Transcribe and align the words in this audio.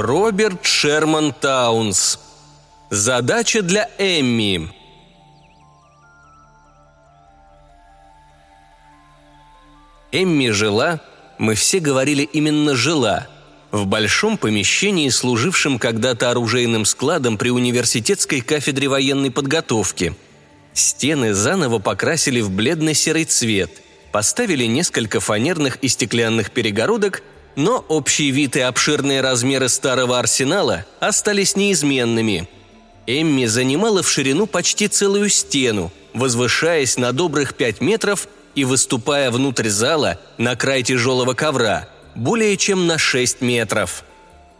Роберт 0.00 0.64
Шерман 0.64 1.32
Таунс. 1.32 2.20
Задача 2.88 3.62
для 3.62 3.90
Эмми. 3.98 4.70
Эмми 10.12 10.50
жила, 10.50 11.00
мы 11.38 11.56
все 11.56 11.80
говорили 11.80 12.22
именно 12.22 12.76
«жила», 12.76 13.26
в 13.72 13.86
большом 13.86 14.38
помещении, 14.38 15.08
служившем 15.08 15.80
когда-то 15.80 16.30
оружейным 16.30 16.84
складом 16.84 17.36
при 17.36 17.48
университетской 17.48 18.40
кафедре 18.40 18.86
военной 18.86 19.32
подготовки. 19.32 20.14
Стены 20.74 21.34
заново 21.34 21.80
покрасили 21.80 22.40
в 22.40 22.52
бледно-серый 22.52 23.24
цвет, 23.24 23.82
поставили 24.12 24.64
несколько 24.64 25.18
фанерных 25.18 25.78
и 25.82 25.88
стеклянных 25.88 26.52
перегородок, 26.52 27.24
но 27.58 27.84
общий 27.88 28.30
вид 28.30 28.54
и 28.54 28.60
обширные 28.60 29.20
размеры 29.20 29.68
старого 29.68 30.20
арсенала 30.20 30.86
остались 31.00 31.56
неизменными. 31.56 32.48
Эмми 33.08 33.46
занимала 33.46 34.04
в 34.04 34.08
ширину 34.08 34.46
почти 34.46 34.86
целую 34.86 35.28
стену, 35.28 35.90
возвышаясь 36.14 36.96
на 36.98 37.12
добрых 37.12 37.56
пять 37.56 37.80
метров 37.80 38.28
и 38.54 38.64
выступая 38.64 39.32
внутрь 39.32 39.70
зала 39.70 40.20
на 40.38 40.54
край 40.54 40.84
тяжелого 40.84 41.34
ковра, 41.34 41.88
более 42.14 42.56
чем 42.56 42.86
на 42.86 42.96
6 42.96 43.40
метров. 43.40 44.04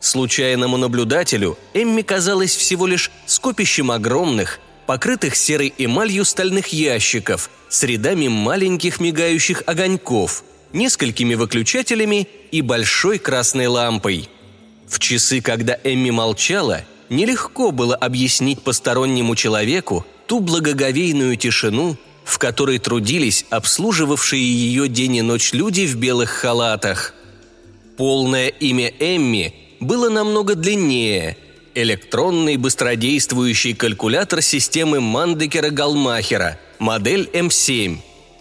Случайному 0.01 0.77
наблюдателю 0.77 1.57
Эмми 1.75 2.03
казалась 2.03 2.57
всего 2.57 2.89
лишь 2.89 3.13
скопищем 3.27 3.93
огромных, 3.93 4.59
покрытых 4.87 5.37
серой 5.37 5.73
эмалью 5.79 6.25
стальных 6.25 6.73
ящиков 6.73 7.49
с 7.69 7.81
рядами 7.85 8.27
маленьких 8.27 8.99
мигающих 8.99 9.63
огоньков, 9.67 10.43
несколькими 10.73 11.35
выключателями 11.35 12.29
и 12.51 12.63
большой 12.63 13.19
красной 13.19 13.67
лампой. 13.67 14.29
В 14.87 14.99
часы, 14.99 15.41
когда 15.41 15.79
Эмми 15.85 16.11
молчала, 16.11 16.85
нелегко 17.09 17.71
было 17.71 17.95
объяснить 17.95 18.63
постороннему 18.63 19.37
человеку 19.37 20.07
ту 20.27 20.41
благоговейную 20.41 21.37
тишину, 21.37 21.97
в 22.25 22.39
которой 22.39 22.79
трудились 22.79 23.47
обслуживавшие 23.51 24.43
ее 24.43 24.89
день 24.89 25.17
и 25.17 25.23
ночь 25.23 25.53
люди 25.53 25.87
в 25.87 25.97
белых 25.97 26.31
халатах. 26.31 27.15
Полное 27.97 28.49
имя 28.49 28.93
Эмми 28.99 29.55
было 29.81 30.09
намного 30.09 30.55
длиннее– 30.55 31.37
электронный 31.83 32.57
быстродействующий 32.57 33.75
калькулятор 33.75 34.43
системы 34.43 35.01
Мандекера-Галмахера, 35.01 36.59
модель 36.79 37.31
М7. 37.33 37.99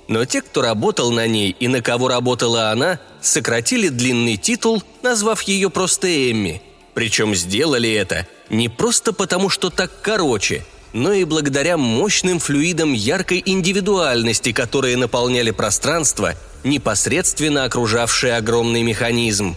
Но 0.08 0.25
те, 0.25 0.41
кто 0.41 0.61
работал 0.61 1.11
на 1.11 1.27
ней 1.27 1.55
и 1.59 1.67
на 1.67 1.81
кого 1.81 2.08
работала 2.08 2.72
она, 2.72 3.00
сократили 3.22 3.89
длинный 3.89 4.38
титул, 4.38 4.81
назвав 5.03 5.41
ее 5.44 5.69
просто 5.69 6.08
Эмми. 6.08 6.61
Причем 6.94 7.36
сделали 7.36 7.91
это 7.91 8.28
не 8.50 8.69
просто 8.69 9.13
потому, 9.13 9.50
что 9.50 9.69
так 9.69 9.91
короче– 10.02 10.66
но 10.94 11.13
и 11.13 11.25
благодаря 11.25 11.78
мощным 11.78 12.39
флюидам 12.39 12.94
яркой 12.94 13.44
индивидуальности, 13.45 14.52
которые 14.52 14.97
наполняли 14.97 15.52
пространство, 15.52 16.33
непосредственно 16.63 17.66
окружавшее 17.66 18.35
огромный 18.35 18.83
механизм. 18.83 19.55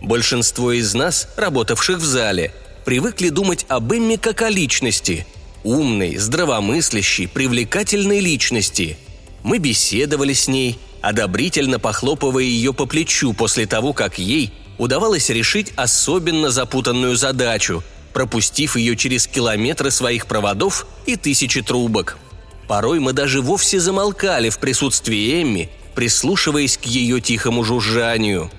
Большинство 0.00 0.72
из 0.72 0.94
нас, 0.94 1.28
работавших 1.36 1.98
в 1.98 2.04
зале, 2.04 2.54
привыкли 2.84 3.28
думать 3.28 3.66
об 3.68 3.92
Эмме 3.92 4.16
как 4.16 4.42
о 4.42 4.48
личности– 4.48 5.26
умной, 5.64 6.16
здравомыслящей, 6.16 7.28
привлекательной 7.28 8.20
личности. 8.20 8.96
Мы 9.42 9.58
беседовали 9.58 10.32
с 10.32 10.48
ней, 10.48 10.78
одобрительно 11.00 11.78
похлопывая 11.78 12.44
ее 12.44 12.72
по 12.72 12.86
плечу 12.86 13.32
после 13.32 13.66
того, 13.66 13.92
как 13.92 14.18
ей 14.18 14.52
удавалось 14.78 15.30
решить 15.30 15.72
особенно 15.76 16.50
запутанную 16.50 17.16
задачу– 17.16 17.82
пропустив 18.12 18.76
ее 18.76 18.96
через 18.96 19.28
километры 19.28 19.92
своих 19.92 20.26
проводов 20.26 20.88
и 21.06 21.14
тысячи 21.14 21.62
трубок. 21.62 22.18
Порой 22.66 22.98
мы 22.98 23.12
даже 23.12 23.40
вовсе 23.40 23.78
замолкали 23.78 24.50
в 24.50 24.58
присутствии 24.58 25.40
Эмми, 25.40 25.70
прислушиваясь 25.94 26.76
к 26.76 26.84
ее 26.84 27.20
тихому 27.20 27.62
жужжанию. 27.62 28.50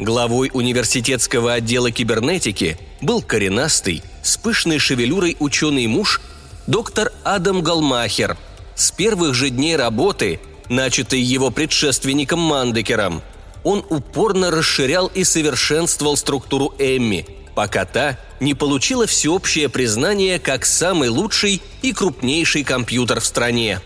Главой 0.00 0.50
университетского 0.52 1.52
отдела 1.52 1.92
кибернетики 1.92 2.76
был 3.00 3.22
коренастый, 3.22 4.02
с 4.24 4.36
пышной 4.36 4.80
шевелюрой 4.80 5.36
ученый 5.38 5.86
муж 5.86 6.20
доктор 6.66 7.12
Адам 7.22 7.62
Галмахер. 7.62 8.36
С 8.74 8.90
первых 8.90 9.34
же 9.34 9.50
дней 9.50 9.76
работы, 9.76 10.40
начатой 10.68 11.20
его 11.20 11.50
предшественником 11.50 12.40
Мандекером, 12.40 13.22
он 13.62 13.84
упорно 13.88 14.50
расширял 14.50 15.06
и 15.08 15.24
совершенствовал 15.24 16.16
структуру 16.16 16.74
Эмми– 16.78 17.26
пока 17.54 17.84
та 17.84 18.18
не 18.40 18.54
получила 18.54 19.06
всеобщее 19.06 19.68
признание 19.68 20.38
как 20.38 20.66
самый 20.66 21.08
лучший 21.08 21.62
и 21.82 21.92
крупнейший 21.92 22.64
компьютер 22.64 23.20
в 23.20 23.24
стране. 23.24 23.80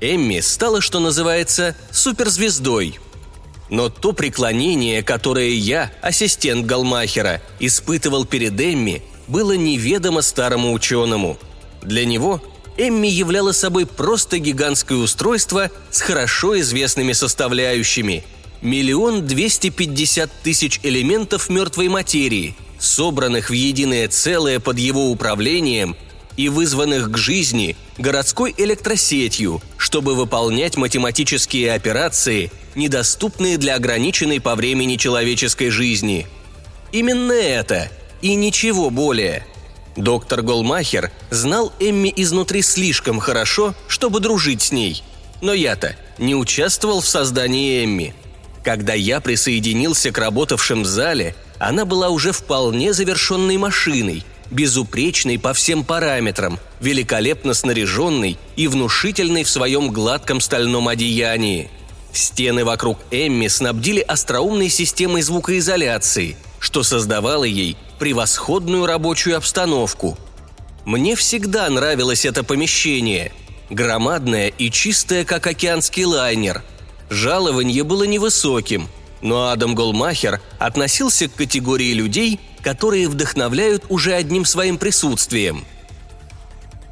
Эмми 0.00 0.40
стала, 0.40 0.80
что 0.80 1.00
называется, 1.00 1.76
суперзвездой. 1.90 2.98
Но 3.70 3.88
то 3.88 4.12
преклонение, 4.12 5.02
которое 5.02 5.50
я, 5.50 5.90
ассистент 6.02 6.66
Галмахера, 6.66 7.40
испытывал 7.58 8.24
перед 8.24 8.60
Эмми, 8.60 9.02
было 9.26 9.52
неведомо 9.52 10.22
старому 10.22 10.72
ученому. 10.72 11.38
Для 11.82 12.04
него 12.04 12.42
Эмми 12.78 13.08
являла 13.08 13.52
собой 13.52 13.86
просто 13.86 14.38
гигантское 14.38 14.98
устройство 14.98 15.70
с 15.90 16.00
хорошо 16.00 16.58
известными 16.60 17.12
составляющими– 17.12 18.24
миллион 18.62 19.26
двести 19.26 19.70
пятьдесят 19.70 20.30
тысяч 20.42 20.80
элементов 20.82 21.48
мертвой 21.48 21.88
материи, 21.88 22.56
собранных 22.78 23.50
в 23.50 23.52
единое 23.52 24.08
целое 24.08 24.60
под 24.60 24.78
его 24.78 25.10
управлением 25.10 25.96
и 26.36 26.48
вызванных 26.48 27.10
к 27.10 27.16
жизни 27.16 27.76
городской 27.96 28.54
электросетью, 28.56 29.62
чтобы 29.78 30.14
выполнять 30.14 30.76
математические 30.76 31.72
операции, 31.72 32.50
недоступные 32.74 33.56
для 33.56 33.76
ограниченной 33.76 34.40
по 34.40 34.54
времени 34.54 34.96
человеческой 34.96 35.70
жизни. 35.70 36.26
Именно 36.92 37.32
это 37.32 37.90
и 38.20 38.34
ничего 38.34 38.90
более. 38.90 39.46
Доктор 39.96 40.42
Голмахер 40.42 41.10
знал 41.30 41.72
Эмми 41.80 42.12
изнутри 42.14 42.62
слишком 42.62 43.18
хорошо, 43.18 43.74
чтобы 43.88 44.20
дружить 44.20 44.62
с 44.62 44.72
ней. 44.72 45.02
Но 45.40 45.52
я-то 45.52 45.96
не 46.18 46.34
участвовал 46.34 47.00
в 47.00 47.08
создании 47.08 47.84
Эмми. 47.84 48.14
Когда 48.62 48.94
я 48.94 49.20
присоединился 49.20 50.10
к 50.10 50.18
работавшим 50.18 50.82
в 50.82 50.86
зале– 50.86 51.34
она 51.58 51.84
была 51.84 52.10
уже 52.10 52.32
вполне 52.32 52.92
завершенной 52.92 53.56
машиной, 53.56 54.24
безупречной 54.50 55.38
по 55.38 55.52
всем 55.54 55.84
параметрам, 55.84 56.58
великолепно 56.80 57.54
снаряженной 57.54 58.38
и 58.56 58.68
внушительной 58.68 59.44
в 59.44 59.50
своем 59.50 59.90
гладком 59.90 60.40
стальном 60.40 60.88
одеянии. 60.88 61.70
Стены 62.12 62.64
вокруг 62.64 62.98
Эмми 63.10 63.48
снабдили 63.48 64.00
остроумной 64.00 64.68
системой 64.68 65.22
звукоизоляции, 65.22 66.36
что 66.60 66.82
создавало 66.82 67.44
ей 67.44 67.76
превосходную 67.98 68.86
рабочую 68.86 69.36
обстановку. 69.36 70.16
Мне 70.84 71.16
всегда 71.16 71.68
нравилось 71.68 72.24
это 72.24 72.44
помещение. 72.44 73.32
Громадное 73.70 74.48
и 74.48 74.70
чистое, 74.70 75.24
как 75.24 75.46
океанский 75.46 76.04
лайнер. 76.04 76.62
Жалование 77.10 77.82
было 77.82 78.04
невысоким– 78.04 78.88
но 79.22 79.50
Адам 79.50 79.74
Голмахер 79.74 80.40
относился 80.58 81.28
к 81.28 81.34
категории 81.34 81.92
людей, 81.92 82.40
которые 82.62 83.08
вдохновляют 83.08 83.84
уже 83.88 84.14
одним 84.14 84.44
своим 84.44 84.78
присутствием. 84.78 85.64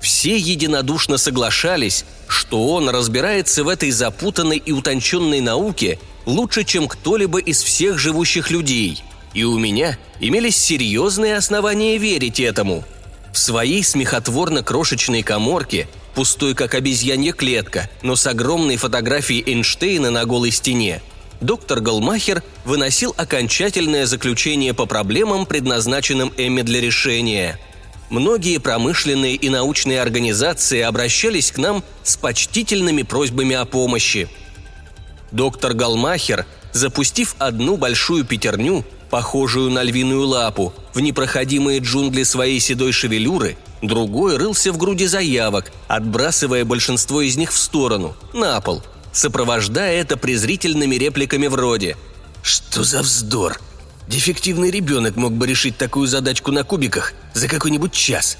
Все 0.00 0.36
единодушно 0.36 1.16
соглашались, 1.16 2.04
что 2.28 2.68
он 2.74 2.88
разбирается 2.88 3.64
в 3.64 3.68
этой 3.68 3.90
запутанной 3.90 4.58
и 4.58 4.72
утонченной 4.72 5.40
науке 5.40 5.98
лучше, 6.26 6.64
чем 6.64 6.88
кто-либо 6.88 7.38
из 7.38 7.62
всех 7.62 7.98
живущих 7.98 8.50
людей. 8.50 9.02
И 9.34 9.44
у 9.44 9.58
меня 9.58 9.98
имелись 10.20 10.56
серьезные 10.56 11.36
основания 11.36 11.98
верить 11.98 12.40
этому. 12.40 12.84
В 13.32 13.38
своей 13.38 13.82
смехотворно-крошечной 13.82 15.22
коморке, 15.22 15.88
пустой 16.14 16.54
как 16.54 16.74
обезьянья 16.74 17.32
клетка, 17.32 17.90
но 18.02 18.16
с 18.16 18.26
огромной 18.26 18.76
фотографией 18.76 19.42
Эйнштейна 19.44 20.10
на 20.10 20.24
голой 20.24 20.52
стене– 20.52 21.02
доктор 21.44 21.80
Голмахер 21.80 22.42
выносил 22.64 23.14
окончательное 23.16 24.06
заключение 24.06 24.74
по 24.74 24.86
проблемам, 24.86 25.46
предназначенным 25.46 26.32
Эмми 26.36 26.62
для 26.62 26.80
решения. 26.80 27.58
Многие 28.10 28.58
промышленные 28.58 29.34
и 29.34 29.48
научные 29.48 30.00
организации 30.00 30.80
обращались 30.80 31.52
к 31.52 31.58
нам 31.58 31.82
с 32.02 32.16
почтительными 32.16 33.02
просьбами 33.02 33.56
о 33.56 33.64
помощи. 33.64 34.28
Доктор 35.32 35.74
Голмахер, 35.74 36.46
запустив 36.72 37.34
одну 37.38 37.76
большую 37.76 38.24
пятерню, 38.24 38.84
похожую 39.14 39.70
на 39.70 39.84
львиную 39.84 40.26
лапу, 40.26 40.74
в 40.92 40.98
непроходимые 40.98 41.78
джунгли 41.78 42.24
своей 42.24 42.58
седой 42.58 42.90
шевелюры, 42.90 43.56
другой 43.80 44.38
рылся 44.38 44.72
в 44.72 44.76
груди 44.76 45.06
заявок, 45.06 45.70
отбрасывая 45.86 46.64
большинство 46.64 47.20
из 47.20 47.36
них 47.36 47.52
в 47.52 47.56
сторону, 47.56 48.16
на 48.32 48.60
пол– 48.60 48.82
сопровождая 49.12 50.00
это 50.00 50.16
презрительными 50.16 50.96
репликами 50.96 51.46
вроде 51.46 51.96
«Что 52.42 52.82
за 52.82 53.02
вздор? 53.02 53.60
Дефективный 54.08 54.72
ребенок 54.72 55.14
мог 55.14 55.32
бы 55.32 55.46
решить 55.46 55.78
такую 55.78 56.08
задачку 56.08 56.50
на 56.50 56.64
кубиках 56.64 57.12
за 57.34 57.46
какой-нибудь 57.46 57.92
час. 57.92 58.36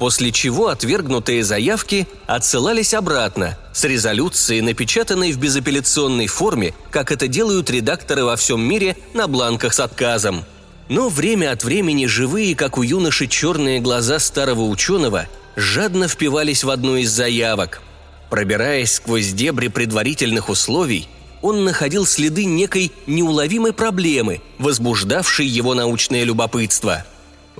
После 0.00 0.32
чего 0.32 0.68
отвергнутые 0.68 1.44
заявки 1.44 2.08
отсылались 2.26 2.94
обратно 2.94 3.58
с 3.74 3.84
резолюцией, 3.84 4.62
напечатанной 4.62 5.30
в 5.32 5.38
безапелляционной 5.38 6.26
форме, 6.26 6.72
как 6.90 7.12
это 7.12 7.28
делают 7.28 7.68
редакторы 7.68 8.24
во 8.24 8.36
всем 8.36 8.62
мире 8.62 8.96
на 9.12 9.26
бланках 9.26 9.74
с 9.74 9.80
отказом. 9.80 10.46
Но 10.88 11.10
время 11.10 11.52
от 11.52 11.64
времени 11.64 12.06
живые, 12.06 12.56
как 12.56 12.78
у 12.78 12.82
юноши, 12.82 13.26
черные 13.26 13.78
глаза 13.80 14.18
старого 14.20 14.62
ученого 14.62 15.26
жадно 15.54 16.08
впивались 16.08 16.64
в 16.64 16.70
одну 16.70 16.96
из 16.96 17.10
заявок. 17.10 17.82
Пробираясь 18.30 18.94
сквозь 18.94 19.32
дебри 19.32 19.68
предварительных 19.68 20.48
условий, 20.48 21.08
он 21.42 21.64
находил 21.64 22.06
следы 22.06 22.46
некой 22.46 22.90
неуловимой 23.06 23.74
проблемы, 23.74 24.40
возбуждавшей 24.58 25.46
его 25.46 25.74
научное 25.74 26.24
любопытство. 26.24 27.04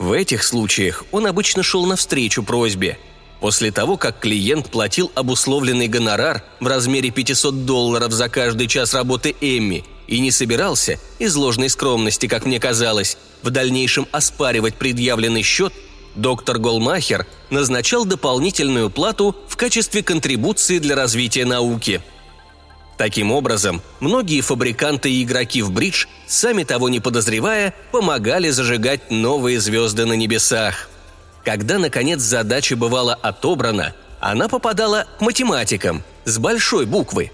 В 0.01 0.13
этих 0.13 0.45
случаях 0.45 1.05
он 1.13 1.27
обычно 1.27 1.63
шел 1.63 1.85
навстречу 1.85 2.43
просьбе. 2.43 2.97
После 3.39 3.71
того, 3.71 3.99
как 3.99 4.19
клиент 4.19 4.71
платил 4.71 5.13
обусловленный 5.15 5.89
гонорар 5.89 6.43
в 6.59 6.67
размере 6.67 7.11
500 7.11 7.67
долларов 7.67 8.11
за 8.11 8.31
каждый 8.31 8.67
час 8.67 8.95
работы 8.95 9.37
Эмми 9.43 9.85
и 10.07 10.21
не 10.21 10.31
собирался, 10.31 10.99
из 11.19 11.37
ложной 11.37 11.69
скромности, 11.69 12.29
как 12.29 12.47
мне 12.47 12.59
казалось, 12.59 13.19
в 13.43 13.51
дальнейшем 13.51 14.07
оспаривать 14.11 14.77
предъявленный 14.77 15.43
счет, 15.43 15.75
доктор 16.15 16.57
Голмахер 16.57 17.27
назначал 17.51 18.07
дополнительную 18.07 18.89
плату 18.89 19.37
в 19.49 19.57
качестве 19.59 20.03
контрибуции 20.03 20.79
для 20.79 20.97
развития 20.97 21.45
науки– 21.45 22.01
Таким 23.01 23.33
образом, 23.33 23.81
многие 24.01 24.43
фабриканты 24.43 25.11
и 25.11 25.23
игроки 25.23 25.63
в 25.63 25.71
бридж, 25.71 26.05
сами 26.27 26.65
того 26.65 26.91
не 26.91 27.01
подозревая, 27.01 27.73
помогали 27.93 28.51
зажигать 28.51 29.11
новые 29.11 29.59
звезды 29.59 30.05
на 30.05 30.13
небесах. 30.13 30.91
Когда, 31.43 31.79
наконец, 31.79 32.21
задача 32.21 32.77
бывала 32.77 33.15
отобрана, 33.15 33.95
она 34.21 34.49
попадала 34.49 35.07
к 35.19 35.23
математикам 35.23 36.03
с 36.27 36.37
большой 36.37 36.85
буквы. 36.85 37.33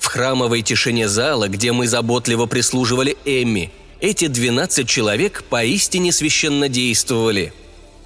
В 0.00 0.04
храмовой 0.04 0.60
тишине 0.60 1.08
зала, 1.08 1.48
где 1.48 1.72
мы 1.72 1.86
заботливо 1.86 2.44
прислуживали 2.44 3.16
Эмми, 3.24 3.72
эти 4.02 4.26
12 4.26 4.86
человек 4.86 5.44
поистине 5.48 6.12
священно 6.12 6.68
действовали. 6.68 7.54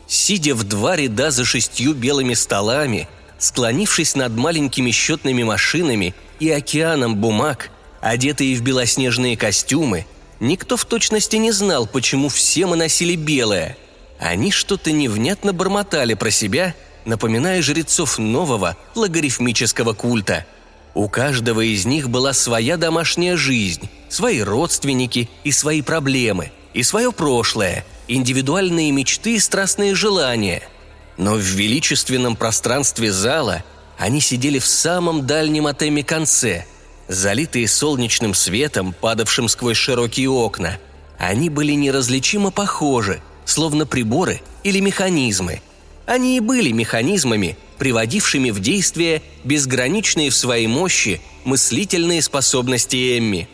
Сидя 0.06 0.54
в 0.54 0.62
два 0.62 0.94
ряда 0.94 1.32
за 1.32 1.44
шестью 1.44 1.92
белыми 1.92 2.34
столами– 2.34 3.08
склонившись 3.40 4.14
над 4.14 4.36
маленькими 4.36 4.90
счетными 4.90 5.42
машинами 5.42 6.14
и 6.40 6.50
океаном 6.50 7.16
бумаг, 7.16 7.70
одетые 8.00 8.56
в 8.56 8.62
белоснежные 8.62 9.36
костюмы, 9.36 10.06
никто 10.40 10.76
в 10.76 10.84
точности 10.84 11.36
не 11.36 11.52
знал, 11.52 11.86
почему 11.86 12.28
все 12.28 12.66
мы 12.66 12.76
носили 12.76 13.14
белое. 13.14 13.76
Они 14.18 14.50
что-то 14.50 14.90
невнятно 14.90 15.52
бормотали 15.52 16.14
про 16.14 16.30
себя, 16.30 16.74
напоминая 17.04 17.62
жрецов 17.62 18.18
нового 18.18 18.76
логарифмического 18.94 19.92
культа. 19.92 20.46
У 20.94 21.08
каждого 21.08 21.60
из 21.60 21.86
них 21.86 22.10
была 22.10 22.32
своя 22.32 22.76
домашняя 22.76 23.36
жизнь, 23.36 23.88
свои 24.08 24.40
родственники 24.40 25.30
и 25.44 25.52
свои 25.52 25.82
проблемы, 25.82 26.50
и 26.74 26.82
свое 26.82 27.12
прошлое, 27.12 27.84
индивидуальные 28.08 28.90
мечты 28.90 29.36
и 29.36 29.38
страстные 29.38 29.94
желания– 29.94 30.62
но 31.20 31.34
в 31.34 31.40
величественном 31.40 32.34
пространстве 32.34 33.12
зала 33.12 33.62
они 34.00 34.22
сидели 34.22 34.58
в 34.58 34.66
самом 34.66 35.26
дальнем 35.26 35.66
от 35.66 35.82
Эми 35.82 36.00
конце, 36.00 36.64
залитые 37.08 37.68
солнечным 37.68 38.32
светом, 38.32 38.94
падавшим 38.98 39.46
сквозь 39.46 39.76
широкие 39.76 40.30
окна. 40.30 40.78
Они 41.18 41.50
были 41.50 41.72
неразличимо 41.72 42.50
похожи, 42.50 43.20
словно 43.44 43.84
приборы 43.84 44.40
или 44.64 44.80
механизмы. 44.80 45.60
Они 46.06 46.38
и 46.38 46.40
были 46.40 46.72
механизмами, 46.72 47.58
приводившими 47.76 48.48
в 48.48 48.60
действие 48.60 49.20
безграничные 49.44 50.30
в 50.30 50.34
своей 50.34 50.66
мощи 50.66 51.20
мыслительные 51.44 52.22
способности 52.22 53.18
Эмми. 53.18 53.50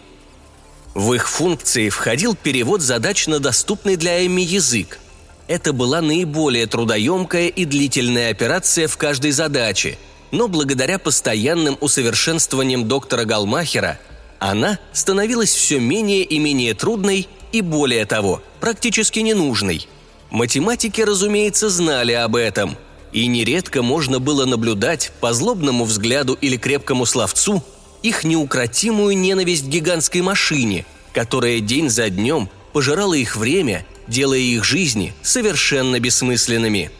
В 0.94 1.12
их 1.12 1.28
функции 1.28 1.88
входил 1.88 2.36
перевод 2.36 2.82
задач 2.82 3.26
на 3.26 3.40
доступный 3.40 3.96
для 3.96 4.24
Эмми 4.24 4.42
язык– 4.42 5.00
это 5.48 5.72
была 5.72 6.00
наиболее 6.00 6.66
трудоемкая 6.66 7.48
и 7.48 7.64
длительная 7.64 8.30
операция 8.30 8.88
в 8.88 8.96
каждой 8.96 9.30
задаче, 9.30 9.96
но 10.30 10.48
благодаря 10.48 10.98
постоянным 10.98 11.76
усовершенствованиям 11.80 12.88
доктора 12.88 13.24
Галмахера 13.24 13.98
она 14.38 14.78
становилась 14.92 15.54
все 15.54 15.78
менее 15.78 16.22
и 16.22 16.38
менее 16.38 16.74
трудной 16.74 17.28
и, 17.52 17.60
более 17.62 18.04
того, 18.06 18.42
практически 18.60 19.20
ненужной. 19.20 19.88
Математики, 20.30 21.00
разумеется, 21.00 21.70
знали 21.70 22.12
об 22.12 22.36
этом, 22.36 22.76
и 23.12 23.26
нередко 23.26 23.82
можно 23.82 24.18
было 24.18 24.44
наблюдать 24.44 25.12
по 25.20 25.32
злобному 25.32 25.84
взгляду 25.84 26.36
или 26.40 26.56
крепкому 26.56 27.06
словцу 27.06 27.62
их 28.02 28.24
неукротимую 28.24 29.16
ненависть 29.16 29.64
к 29.64 29.68
гигантской 29.68 30.20
машине, 30.20 30.84
которая 31.14 31.60
день 31.60 31.88
за 31.88 32.10
днем 32.10 32.50
пожирала 32.72 33.14
их 33.14 33.36
время 33.36 33.86
делая 34.08 34.38
их 34.38 34.64
жизни 34.64 35.14
совершенно 35.22 35.98
бессмысленными. 36.00 36.90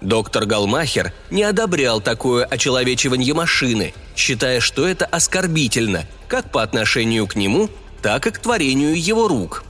Доктор 0.00 0.46
Галмахер 0.46 1.12
не 1.30 1.42
одобрял 1.42 2.00
такое 2.00 2.44
очеловечивание 2.44 3.34
машины, 3.34 3.92
считая, 4.16 4.60
что 4.60 4.86
это 4.86 5.04
оскорбительно 5.04 6.06
как 6.30 6.50
по 6.52 6.62
отношению 6.62 7.26
к 7.26 7.34
нему, 7.34 7.68
так 8.02 8.26
и 8.26 8.30
к 8.30 8.38
творению 8.38 8.98
его 8.98 9.28
рук. 9.28 9.64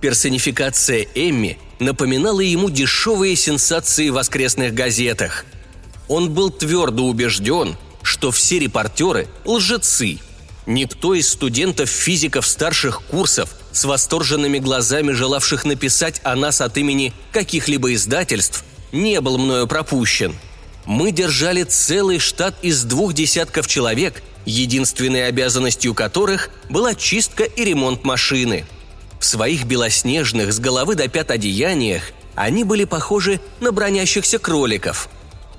Персонификация 0.00 1.06
Эмми 1.14 1.58
напоминала 1.80 2.40
ему 2.40 2.70
дешевые 2.70 3.34
сенсации 3.34 4.10
в 4.10 4.14
воскресных 4.14 4.74
газетах. 4.74 5.44
Он 6.06 6.30
был 6.30 6.50
твердо 6.50 7.04
убежден, 7.06 7.76
что 8.02 8.30
все 8.30 8.58
репортеры– 8.58 9.28
лжецы. 9.44 10.18
Никто 10.66 11.14
из 11.14 11.30
студентов-физиков 11.30 12.46
старших 12.46 13.02
курсов 13.02 13.56
с 13.72 13.84
восторженными 13.84 14.58
глазами 14.58 15.12
желавших 15.12 15.64
написать 15.64 16.20
о 16.22 16.36
нас 16.36 16.60
от 16.60 16.76
имени 16.76 17.14
каких-либо 17.32 17.94
издательств, 17.94 18.64
не 18.92 19.20
был 19.20 19.38
мною 19.38 19.66
пропущен. 19.66 20.34
Мы 20.84 21.12
держали 21.12 21.64
целый 21.64 22.18
штат 22.18 22.54
из 22.62 22.84
двух 22.84 23.12
десятков 23.12 23.66
человек, 23.66 24.22
единственной 24.44 25.26
обязанностью 25.26 25.94
которых 25.94 26.50
была 26.70 26.94
чистка 26.94 27.44
и 27.44 27.64
ремонт 27.64 28.04
машины. 28.04 28.64
В 29.20 29.24
своих 29.24 29.64
белоснежных 29.64 30.52
с 30.52 30.58
головы 30.58 30.94
до 30.94 31.08
пят 31.08 31.30
одеяниях 31.30 32.02
они 32.34 32.64
были 32.64 32.84
похожи 32.84 33.40
на 33.60 33.72
бронящихся 33.72 34.38
кроликов. 34.38 35.08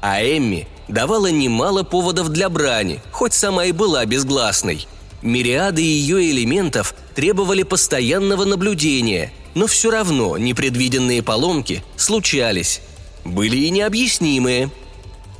А 0.01 0.21
Эмми 0.23 0.67
давала 0.87 1.27
немало 1.27 1.83
поводов 1.83 2.29
для 2.29 2.49
брани, 2.49 3.01
хоть 3.11 3.33
сама 3.33 3.65
и 3.65 3.71
была 3.71 4.05
безгласной– 4.05 4.87
Мириады 5.21 5.81
ее 5.81 6.31
элементов 6.31 6.95
требовали 7.13 7.63
постоянного 7.63 8.45
наблюдения, 8.45 9.33
но 9.53 9.67
все 9.67 9.91
равно 9.91 10.37
непредвиденные 10.37 11.21
поломки 11.21 11.83
случались. 11.97 12.81
Были 13.23 13.57
и 13.57 13.69
необъяснимые. 13.69 14.69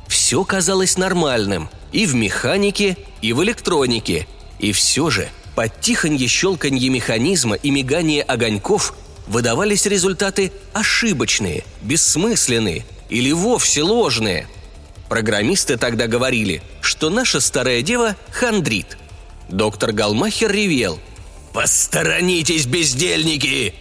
Все 0.08 0.44
казалось 0.44 0.96
нормальным 0.96 1.68
и 1.92 2.06
в 2.06 2.14
механике, 2.14 2.96
и 3.22 3.32
в 3.32 3.42
электронике. 3.42 4.26
И 4.58 4.72
все 4.72 5.10
же 5.10 5.28
под 5.54 5.80
тихонье 5.80 6.28
щелканье 6.28 6.88
механизма 6.88 7.56
и 7.56 7.70
мигание 7.70 8.22
огоньков 8.22 8.94
выдавались 9.26 9.86
результаты 9.86 10.52
ошибочные, 10.72 11.64
бессмысленные 11.82 12.84
или 13.08 13.32
вовсе 13.32 13.82
ложные. 13.82 14.46
Программисты 15.08 15.76
тогда 15.76 16.06
говорили, 16.06 16.62
что 16.80 17.10
наша 17.10 17.40
старая 17.40 17.82
дева 17.82 18.16
хандрит– 18.30 18.96
Доктор 19.50 19.92
Галмахер 19.92 20.52
ревел. 20.52 21.00
«Посторонитесь, 21.52 22.66
бездельники!» 22.66 23.74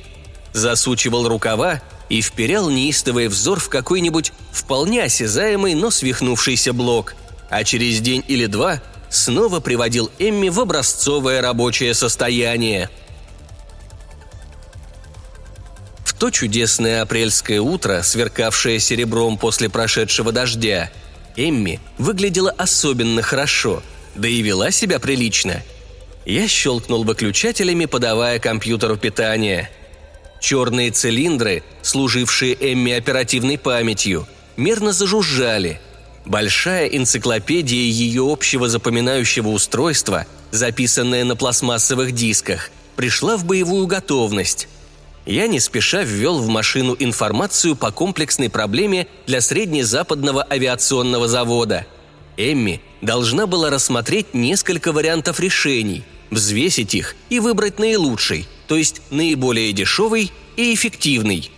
Засучивал 0.52 1.28
рукава 1.28 1.82
и 2.10 2.22
вперял 2.22 2.70
неистовый 2.70 3.28
взор 3.28 3.60
в 3.60 3.70
какой-нибудь 3.70 4.34
вполне 4.52 5.04
осязаемый, 5.04 5.76
но 5.76 5.92
свихнувшийся 5.92 6.74
блок. 6.74 7.16
А 7.50 7.64
через 7.64 8.02
день 8.02 8.24
или 8.28 8.46
два 8.46 8.82
снова 9.10 9.60
приводил 9.60 10.12
Эмми 10.20 10.50
в 10.50 10.60
образцовое 10.60 11.42
рабочее 11.42 11.94
состояние. 11.94 12.90
В 16.04 16.14
то 16.14 16.32
чудесное 16.32 17.02
апрельское 17.02 17.62
утро, 17.62 18.02
сверкавшее 18.04 18.80
серебром 18.80 19.38
после 19.38 19.70
прошедшего 19.70 20.32
дождя, 20.32 20.92
Эмми 21.36 21.80
выглядела 21.98 22.52
особенно 22.52 23.22
хорошо– 23.22 23.82
да 24.20 24.28
и 24.28 24.42
вела 24.42 24.72
себя 24.72 25.00
прилично. 25.00 25.64
Я 26.26 26.48
щелкнул 26.48 27.04
выключателями, 27.04 27.86
подавая 27.86 28.40
компьютеру 28.40 28.98
питание. 28.98 29.70
Черные 30.40 30.92
цилиндры, 30.92 31.64
служившие 31.82 32.56
Эмми 32.60 32.94
оперативной 32.94 33.58
памятью, 33.58 34.28
мерно 34.58 34.94
зажужжали. 34.94 35.80
Большая 36.26 36.88
энциклопедия 36.88 37.84
ее 37.84 38.32
общего 38.32 38.70
запоминающего 38.70 39.50
устройства, 39.50 40.26
записанная 40.52 41.24
на 41.24 41.36
пластмассовых 41.36 42.14
дисках, 42.14 42.72
пришла 42.96 43.38
в 43.38 43.46
боевую 43.46 43.88
готовность. 43.88 44.68
я 45.26 45.48
не 45.48 45.60
спеша 45.60 46.04
ввел 46.04 46.40
в 46.40 46.48
машину 46.48 46.96
информацию 46.98 47.76
по 47.76 47.92
комплексной 47.92 48.50
проблеме 48.50 49.08
для 49.28 49.42
среднезападного 49.42 50.46
авиационного 50.50 51.28
завода. 51.28 51.86
Эмми 52.38 52.82
должна 53.02 53.46
была 53.46 53.70
рассмотреть 53.70 54.34
несколько 54.34 54.92
вариантов 54.92 55.40
решений, 55.40 56.04
взвесить 56.32 56.96
их 56.96 57.16
и 57.30 57.40
выбрать 57.40 57.80
наилучший, 57.80 58.48
то 58.70 58.78
есть 58.78 59.02
наиболее 59.10 59.74
дешевый 59.74 60.32
и 60.56 60.74
эффективный. 60.74 61.52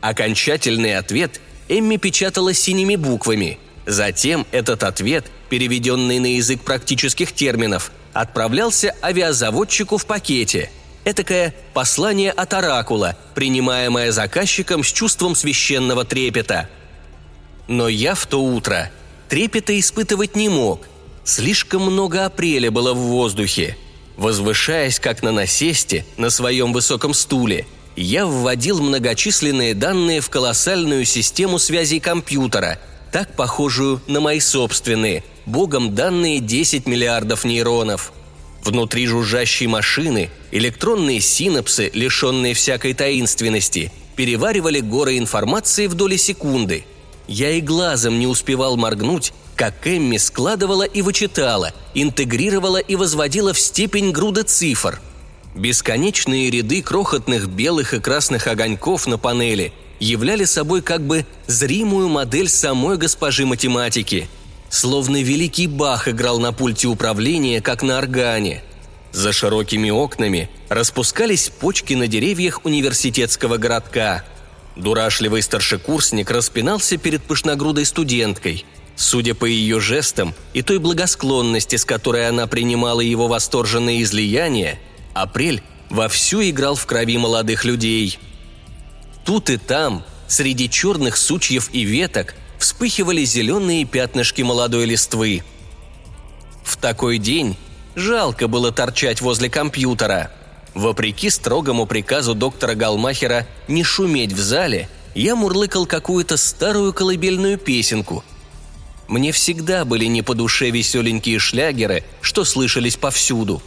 Окончательный 0.00 0.96
ответ 0.96 1.40
Эмми 1.68 1.96
печатала 1.96 2.52
синими 2.52 2.96
буквами. 2.96 3.60
Затем 3.86 4.46
этот 4.50 4.82
ответ, 4.82 5.26
переведенный 5.48 6.18
на 6.18 6.34
язык 6.34 6.62
практических 6.62 7.32
терминов, 7.32 7.92
отправлялся 8.12 8.96
авиазаводчику 9.00 9.98
в 9.98 10.06
пакете– 10.06 10.70
Этакое 11.04 11.54
послание 11.74 12.30
от 12.30 12.54
оракула, 12.54 13.16
принимаемое 13.34 14.10
заказчиком 14.10 14.82
с 14.82 14.90
чувством 14.90 15.34
священного 15.34 16.06
трепета. 16.06 16.70
Но 17.68 17.88
я 17.88 18.14
в 18.14 18.26
то 18.26 18.42
утро 18.42 18.90
трепета 19.28 19.78
испытывать 19.78 20.34
не 20.34 20.48
мог. 20.48 20.88
Слишком 21.24 21.82
много 21.82 22.24
апреля 22.24 22.70
было 22.70 22.94
в 22.94 22.98
воздухе. 22.98 23.76
Возвышаясь 24.16 25.00
как 25.00 25.22
на 25.22 25.32
насесте 25.32 26.04
на 26.16 26.30
своем 26.30 26.72
высоком 26.72 27.14
стуле, 27.14 27.66
я 27.96 28.26
вводил 28.26 28.80
многочисленные 28.80 29.74
данные 29.74 30.20
в 30.20 30.30
колоссальную 30.30 31.04
систему 31.04 31.58
связей 31.58 32.00
компьютера, 32.00 32.78
так 33.12 33.36
похожую 33.36 34.00
на 34.06 34.20
мои 34.20 34.40
собственные, 34.40 35.24
богом 35.46 35.94
данные 35.94 36.40
10 36.40 36.86
миллиардов 36.86 37.44
нейронов– 37.44 38.12
Внутри 38.64 39.06
жужжащей 39.06 39.66
машины 39.66 40.30
электронные 40.50 41.20
синапсы, 41.20 41.90
лишенные 41.92 42.54
всякой 42.54 42.94
таинственности, 42.94 43.92
переваривали 44.16 44.80
горы 44.80 45.18
информации 45.18 45.86
в 45.86 45.94
доли 45.94 46.16
секунды. 46.16 46.86
Я 47.28 47.50
и 47.50 47.60
глазом 47.60 48.18
не 48.18 48.26
успевал 48.26 48.76
моргнуть, 48.76 49.34
как 49.54 49.86
Эмми 49.86 50.16
складывала 50.16 50.84
и 50.84 51.02
вычитала, 51.02 51.72
интегрировала 51.94 52.78
и 52.78 52.96
возводила 52.96 53.52
в 53.52 53.60
степень 53.60 54.12
груда 54.12 54.44
цифр. 54.44 55.00
Бесконечные 55.54 56.50
ряды 56.50 56.82
крохотных 56.82 57.48
белых 57.48 57.94
и 57.94 58.00
красных 58.00 58.46
огоньков 58.46 59.06
на 59.06 59.18
панели 59.18 59.72
являли 60.00 60.44
собой 60.44 60.82
как 60.82 61.02
бы 61.02 61.26
зримую 61.46 62.08
модель 62.08 62.48
самой 62.48 62.96
госпожи 62.96 63.46
математики– 63.46 64.28
Словно 64.74 65.22
великий 65.22 65.68
Бах 65.68 66.08
играл 66.08 66.40
на 66.40 66.52
пульте 66.52 66.88
управления, 66.88 67.60
как 67.60 67.84
на 67.84 67.96
органе. 67.96 68.60
За 69.12 69.32
широкими 69.32 69.88
окнами 69.88 70.50
распускались 70.68 71.48
почки 71.48 71.94
на 71.94 72.08
деревьях 72.08 72.64
университетского 72.64 73.56
городка. 73.56 74.24
Дурашливый 74.74 75.42
старшекурсник 75.42 76.28
распинался 76.28 76.96
перед 76.96 77.22
пышногрудой 77.22 77.84
студенткой. 77.84 78.64
Судя 78.96 79.34
по 79.34 79.44
ее 79.44 79.80
жестам 79.80 80.34
и 80.52 80.62
той 80.62 80.78
благосклонности, 80.78 81.76
с 81.76 81.84
которой 81.84 82.28
она 82.28 82.46
принимала 82.46 83.00
его 83.00 83.26
восторженные 83.26 84.02
излияния, 84.02 84.78
Апрель 85.14 85.62
вовсю 85.90 86.42
играл 86.42 86.74
в 86.76 86.86
крови 86.86 87.18
молодых 87.18 87.64
людей. 87.64 88.18
Тут 89.24 89.50
и 89.50 89.56
там, 89.56 90.04
среди 90.28 90.70
черных 90.70 91.16
сучьев 91.16 91.70
и 91.72 91.82
веток, 91.82 92.34
вспыхивали 92.58 93.24
зеленые 93.24 93.84
пятнышки 93.84 94.42
молодой 94.42 94.86
листвы. 94.86 95.42
В 96.62 96.76
такой 96.76 97.18
день 97.18 97.56
жалко 97.94 98.48
было 98.48 98.70
торчать 98.72 99.20
возле 99.20 99.50
компьютера. 99.50 100.30
Вопреки 100.74 101.30
строгому 101.30 101.86
приказу 101.86 102.34
доктора 102.34 102.74
Галмахера 102.74 103.46
не 103.68 103.84
шуметь 103.84 104.32
в 104.32 104.40
зале, 104.40 104.88
я 105.14 105.36
мурлыкал 105.36 105.86
какую-то 105.86 106.36
старую 106.36 106.92
колыбельную 106.92 107.58
песенку. 107.58 108.24
Мне 109.08 109.32
всегда 109.32 109.84
были 109.84 110.06
не 110.06 110.22
по 110.22 110.34
душе 110.34 110.70
веселенькие 110.70 111.38
шлягеры, 111.38 112.04
что 112.20 112.44
слышались 112.44 112.96
повсюду. 112.96 113.62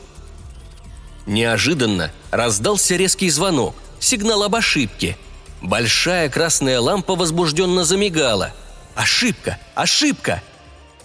Неожиданно 1.25 2.11
раздался 2.31 2.95
резкий 2.95 3.29
звонок, 3.29 3.75
сигнал 3.99 4.43
об 4.43 4.55
ошибке. 4.55 5.17
Большая 5.61 6.29
красная 6.29 6.79
лампа 6.79 7.15
возбужденно 7.15 7.83
замигала– 7.83 8.53
Ошибка! 8.97 9.59
Ошибка! 9.75 10.41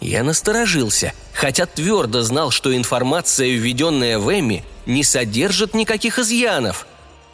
Я 0.01 0.25
насторожился, 0.25 1.13
хотя 1.35 1.67
твердо 1.67 2.23
знал, 2.23 2.51
что 2.51 2.75
информация, 2.75 3.51
введенная 3.51 4.19
в 4.19 4.33
Эмми, 4.33 4.65
не 4.87 5.05
содержит 5.05 5.75
никаких 5.75 6.19
изъянов. 6.19 6.87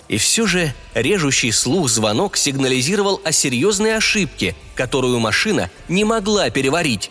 И 0.08 0.16
все 0.16 0.46
же 0.46 0.74
режущий 0.94 1.52
слух 1.52 1.88
звонок 1.88 2.36
сигнализировал 2.36 3.20
о 3.24 3.32
серьезной 3.32 3.96
ошибке, 3.96 4.54
которую 4.74 5.18
машина 5.18 5.70
не 5.88 6.04
могла 6.04 6.48
переварить. 6.50 7.10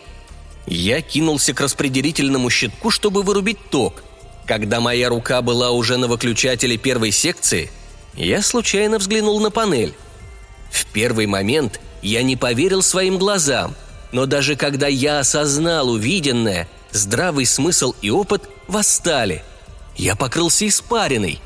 Я 0.66 1.00
кинулся 1.00 1.54
к 1.54 1.60
распределительному 1.60 2.50
щитку, 2.50 2.90
чтобы 2.90 3.22
вырубить 3.22 3.70
ток. 3.70 4.02
Когда 4.46 4.80
моя 4.80 5.08
рука 5.08 5.42
была 5.42 5.70
уже 5.70 5.96
на 5.96 6.08
выключателе 6.08 6.76
первой 6.76 7.12
секции, 7.12 7.70
я 8.14 8.42
случайно 8.42 8.98
взглянул 8.98 9.40
на 9.40 9.50
панель. 9.50 9.94
В 10.70 10.86
первый 10.86 11.26
момент 11.26 11.80
я 12.02 12.22
не 12.22 12.36
поверил 12.36 12.82
своим 12.82 13.18
глазам, 13.18 13.76
но 14.10 14.26
даже 14.26 14.56
когда 14.56 14.88
я 14.88 15.20
осознал 15.20 15.90
увиденное, 15.90 16.68
здравый 16.90 17.46
смысл 17.46 17.94
и 18.02 18.10
опыт 18.10 18.48
восстали. 18.66 19.42
Я 19.96 20.16
покрылся 20.16 20.66
испариной. 20.66 21.40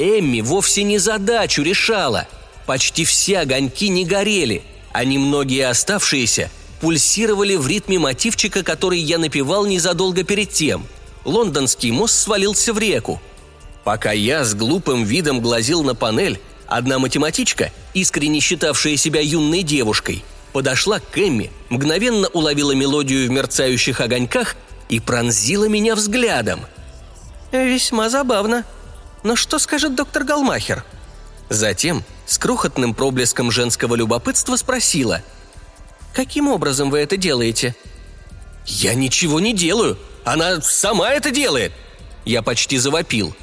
Эмми 0.00 0.40
вовсе 0.40 0.82
не 0.82 0.98
задачу 0.98 1.62
решала. 1.62 2.26
Почти 2.66 3.04
все 3.04 3.40
огоньки 3.40 3.88
не 3.88 4.04
горели, 4.04 4.62
а 4.92 5.04
немногие 5.04 5.68
оставшиеся 5.68 6.50
пульсировали 6.80 7.56
в 7.56 7.68
ритме 7.68 7.98
мотивчика, 7.98 8.62
который 8.62 8.98
я 8.98 9.18
напевал 9.18 9.66
незадолго 9.66 10.24
перед 10.24 10.50
тем. 10.50 10.86
Лондонский 11.24 11.90
мост 11.90 12.14
свалился 12.14 12.72
в 12.72 12.78
реку. 12.78 13.20
Пока 13.84 14.12
я 14.12 14.44
с 14.44 14.54
глупым 14.54 15.04
видом 15.04 15.40
глазил 15.40 15.82
на 15.82 15.94
панель, 15.94 16.40
Одна 16.70 17.00
математичка, 17.00 17.72
искренне 17.94 18.38
считавшая 18.38 18.96
себя 18.96 19.20
юной 19.20 19.64
девушкой, 19.64 20.22
подошла 20.52 21.00
к 21.00 21.18
Эмми, 21.18 21.50
мгновенно 21.68 22.28
уловила 22.28 22.70
мелодию 22.70 23.26
в 23.26 23.30
мерцающих 23.30 24.00
огоньках 24.00 24.54
и 24.88 25.00
пронзила 25.00 25.64
меня 25.64 25.96
взглядом. 25.96 26.60
«Весьма 27.50 28.08
забавно. 28.08 28.64
Но 29.22 29.36
что 29.36 29.58
скажет 29.58 29.94
доктор 29.94 30.24
Галмахер?» 30.24 30.84
Затем, 31.48 32.04
с 32.26 32.38
крохотным 32.38 32.94
проблеском 32.94 33.50
женского 33.50 33.94
любопытства, 33.94 34.56
спросила. 34.56 35.22
«Каким 36.14 36.48
образом 36.48 36.90
вы 36.90 37.00
это 37.00 37.16
делаете?» 37.16 37.74
«Я 38.66 38.94
ничего 38.94 39.40
не 39.40 39.52
делаю. 39.52 39.98
Она 40.24 40.60
сама 40.60 41.12
это 41.12 41.30
делает!» 41.30 41.72
Я 42.24 42.42
почти 42.42 42.78
завопил. 42.78 43.34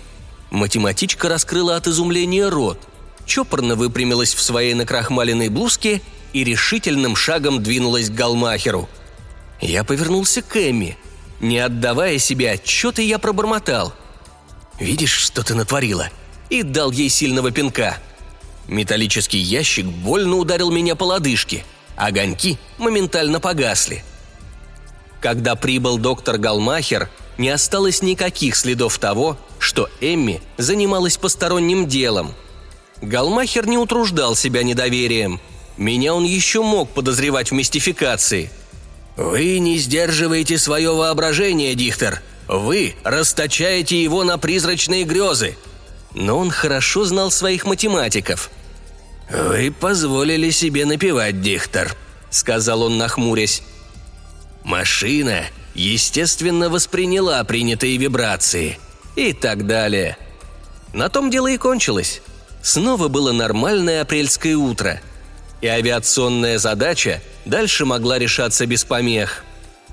Математичка 0.52 1.28
раскрыла 1.28 1.76
от 1.76 1.88
изумления 1.88 2.48
рот– 2.48 2.80
чопорно 3.28 3.76
выпрямилась 3.76 4.34
в 4.34 4.42
своей 4.42 4.74
накрахмаленной 4.74 5.50
блузке 5.50 6.02
и 6.34 6.44
решительным 6.44 7.16
шагом 7.16 7.62
двинулась 7.62 8.10
к 8.10 8.14
Галмахеру. 8.14 8.90
Я 9.62 9.84
повернулся 9.84 10.42
к 10.42 10.56
Эмми. 10.56 10.98
Не 11.40 11.60
отдавая 11.60 12.18
себе 12.18 12.52
отчета, 12.52 13.02
я 13.02 13.20
пробормотал. 13.20 13.94
«Видишь, 14.80 15.14
что 15.14 15.44
ты 15.44 15.56
натворила?» 15.56 16.10
и 16.50 16.64
дал 16.64 16.92
ей 16.92 17.10
сильного 17.10 17.52
пинка. 17.52 17.98
Металлический 18.68 19.40
ящик 19.40 19.86
больно 19.86 20.38
ударил 20.38 20.72
меня 20.72 20.96
по 20.96 21.04
лодыжке. 21.04 21.66
Огоньки 21.98 22.58
моментально 22.78 23.42
погасли. 23.42 24.04
Когда 25.20 25.56
прибыл 25.56 25.98
доктор 25.98 26.38
Галмахер, 26.38 27.10
не 27.38 27.50
осталось 27.50 28.02
никаких 28.02 28.56
следов 28.56 28.98
того, 28.98 29.38
что 29.60 29.90
Эмми 30.00 30.42
занималась 30.58 31.18
посторонним 31.18 31.88
делом– 31.88 32.34
Галмахер 33.02 33.68
не 33.68 33.78
утруждал 33.78 34.36
себя 34.36 34.64
недоверием. 34.64 35.40
Меня 35.78 36.16
он 36.16 36.24
еще 36.24 36.62
мог 36.64 36.90
подозревать 36.90 37.52
в 37.52 37.54
мистификации. 37.54 38.50
«Вы 39.16 39.60
не 39.60 39.78
сдерживаете 39.78 40.58
свое 40.58 40.94
воображение, 40.94 41.76
Дихтер. 41.76 42.22
Вы 42.48 42.96
расточаете 43.04 44.02
его 44.02 44.24
на 44.24 44.38
призрачные 44.38 45.04
грезы». 45.04 45.58
Но 46.14 46.40
он 46.40 46.50
хорошо 46.50 47.06
знал 47.06 47.30
своих 47.30 47.66
математиков. 47.66 48.50
«Вы 49.30 49.72
позволили 49.72 50.50
себе 50.50 50.86
напевать, 50.86 51.42
Дихтер»,— 51.42 51.96
сказал 52.30 52.84
он, 52.84 52.98
нахмурясь. 52.98 53.62
«Машина, 54.64 55.44
естественно, 55.76 56.70
восприняла 56.70 57.44
принятые 57.44 57.98
вибрации» 57.98 58.80
и 59.18 59.34
так 59.34 59.66
далее. 59.66 60.16
На 60.94 61.10
том 61.10 61.30
дело 61.30 61.48
и 61.48 61.58
кончилось. 61.58 62.22
Снова 62.62 63.08
было 63.08 63.32
нормальное 63.32 64.02
апрельское 64.02 64.56
утро, 64.56 65.02
и 65.60 65.68
авиационная 65.68 66.60
задача 66.60 67.22
дальше 67.46 67.86
могла 67.86 68.20
решаться 68.20 68.66
без 68.66 68.84
помех. 68.84 69.44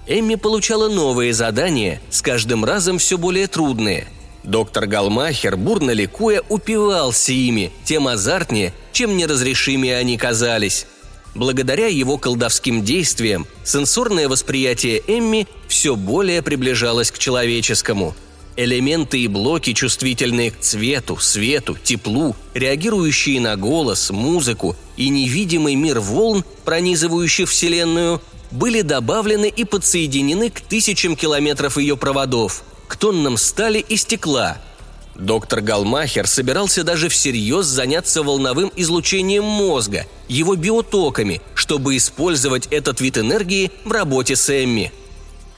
Эмми 0.06 0.34
получала 0.34 0.88
новые 0.88 1.32
задания, 1.32 2.00
с 2.10 2.20
каждым 2.20 2.64
разом 2.64 2.98
все 2.98 3.16
более 3.16 3.46
трудные. 3.46 4.06
Доктор 4.42 4.86
Галмахер, 4.86 5.56
бурно 5.56 5.92
ликуя, 5.92 6.42
упивался 6.50 7.32
ими, 7.32 7.72
тем 7.84 8.06
азартнее, 8.08 8.74
чем 8.92 9.16
неразрешимее 9.16 9.96
они 9.96 10.18
казались. 10.18 10.86
Благодаря 11.34 11.86
его 11.86 12.18
колдовским 12.18 12.84
действиям 12.84 13.46
сенсорное 13.64 14.28
восприятие 14.28 15.02
Эмми 15.06 15.48
все 15.66 15.96
более 15.96 16.42
приближалось 16.42 17.10
к 17.10 17.18
человеческому. 17.18 18.14
Элементы 18.56 19.18
и 19.18 19.26
блоки, 19.26 19.72
чувствительные 19.72 20.52
к 20.52 20.60
цвету, 20.60 21.16
свету, 21.16 21.76
теплу, 21.82 22.36
реагирующие 22.52 23.40
на 23.40 23.56
голос, 23.56 24.10
музыку 24.10 24.76
и 24.96 25.08
невидимый 25.08 25.74
мир 25.74 25.98
волн, 25.98 26.44
пронизывающих 26.64 27.48
Вселенную, 27.48 28.20
были 28.54 28.80
добавлены 28.80 29.48
и 29.48 29.64
подсоединены 29.64 30.48
к 30.48 30.60
тысячам 30.60 31.16
километров 31.16 31.76
ее 31.76 31.96
проводов, 31.96 32.62
к 32.88 32.96
тоннам 32.96 33.36
стали 33.36 33.78
и 33.78 33.96
стекла– 33.96 34.58
Доктор 35.14 35.60
Галмахер 35.60 36.26
собирался 36.26 36.82
даже 36.82 37.08
всерьез 37.08 37.66
заняться 37.66 38.22
волновым 38.22 38.72
излучением 38.74 39.44
мозга, 39.44 40.06
его 40.28 40.56
биотоками, 40.56 41.40
чтобы 41.54 41.96
использовать 41.96 42.66
этот 42.66 43.00
вид 43.00 43.18
энергии 43.18 43.70
в 43.84 43.92
работе 43.92 44.34
с 44.34 44.50
Эмми. 44.50 44.92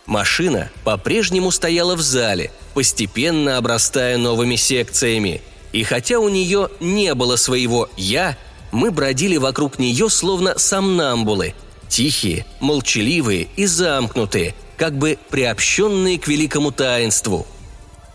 Машина 0.05 0.71
по-прежнему 0.85 1.51
стояла 1.51 1.97
в 1.97 2.03
зале, 2.03 2.53
постепенно 2.75 3.57
обрастая 3.57 4.19
новыми 4.19 4.57
секциями. 4.57 5.41
И 5.73 5.83
хотя 5.85 6.19
у 6.19 6.29
нее 6.29 6.69
не 6.81 7.15
было 7.15 7.37
своего 7.37 7.89
«я», 7.97 8.37
мы 8.73 8.91
бродили 8.91 9.37
вокруг 9.39 9.79
нее 9.79 10.11
словно 10.11 10.59
сомнамбулы, 10.59 11.55
тихие, 11.89 12.47
молчаливые 12.61 13.49
и 13.57 13.67
замкнутые, 13.67 14.55
как 14.77 14.97
бы 14.97 15.19
приобщенные 15.31 16.19
к 16.19 16.29
великому 16.29 16.71
таинству– 16.71 17.47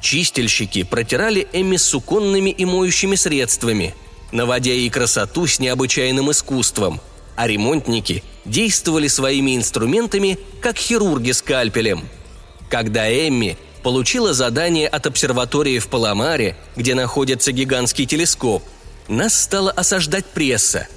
Чистильщики 0.01 0.83
протирали 0.83 1.47
Эмми 1.53 1.77
суконными 1.77 2.49
и 2.49 2.65
моющими 2.65 3.15
средствами, 3.15 3.93
наводя 4.31 4.71
ей 4.71 4.89
красоту 4.89 5.45
с 5.45 5.59
необычайным 5.59 6.31
искусством, 6.31 6.99
а 7.35 7.47
ремонтники 7.47 8.23
действовали 8.43 9.07
своими 9.07 9.55
инструментами, 9.55 10.39
как 10.59 10.77
хирурги 10.77 11.31
скальпелем. 11.31 12.09
Когда 12.69 13.07
Эмми 13.09 13.57
получила 13.83 14.33
задание 14.33 14.87
от 14.87 15.05
обсерватории 15.05 15.77
в 15.77 15.87
Паламаре, 15.87 16.57
где 16.75 16.95
находится 16.95 17.51
гигантский 17.51 18.07
телескоп, 18.07 18.63
нас 19.07 19.39
стала 19.39 19.71
осаждать 19.71 20.25
пресса. 20.25 20.87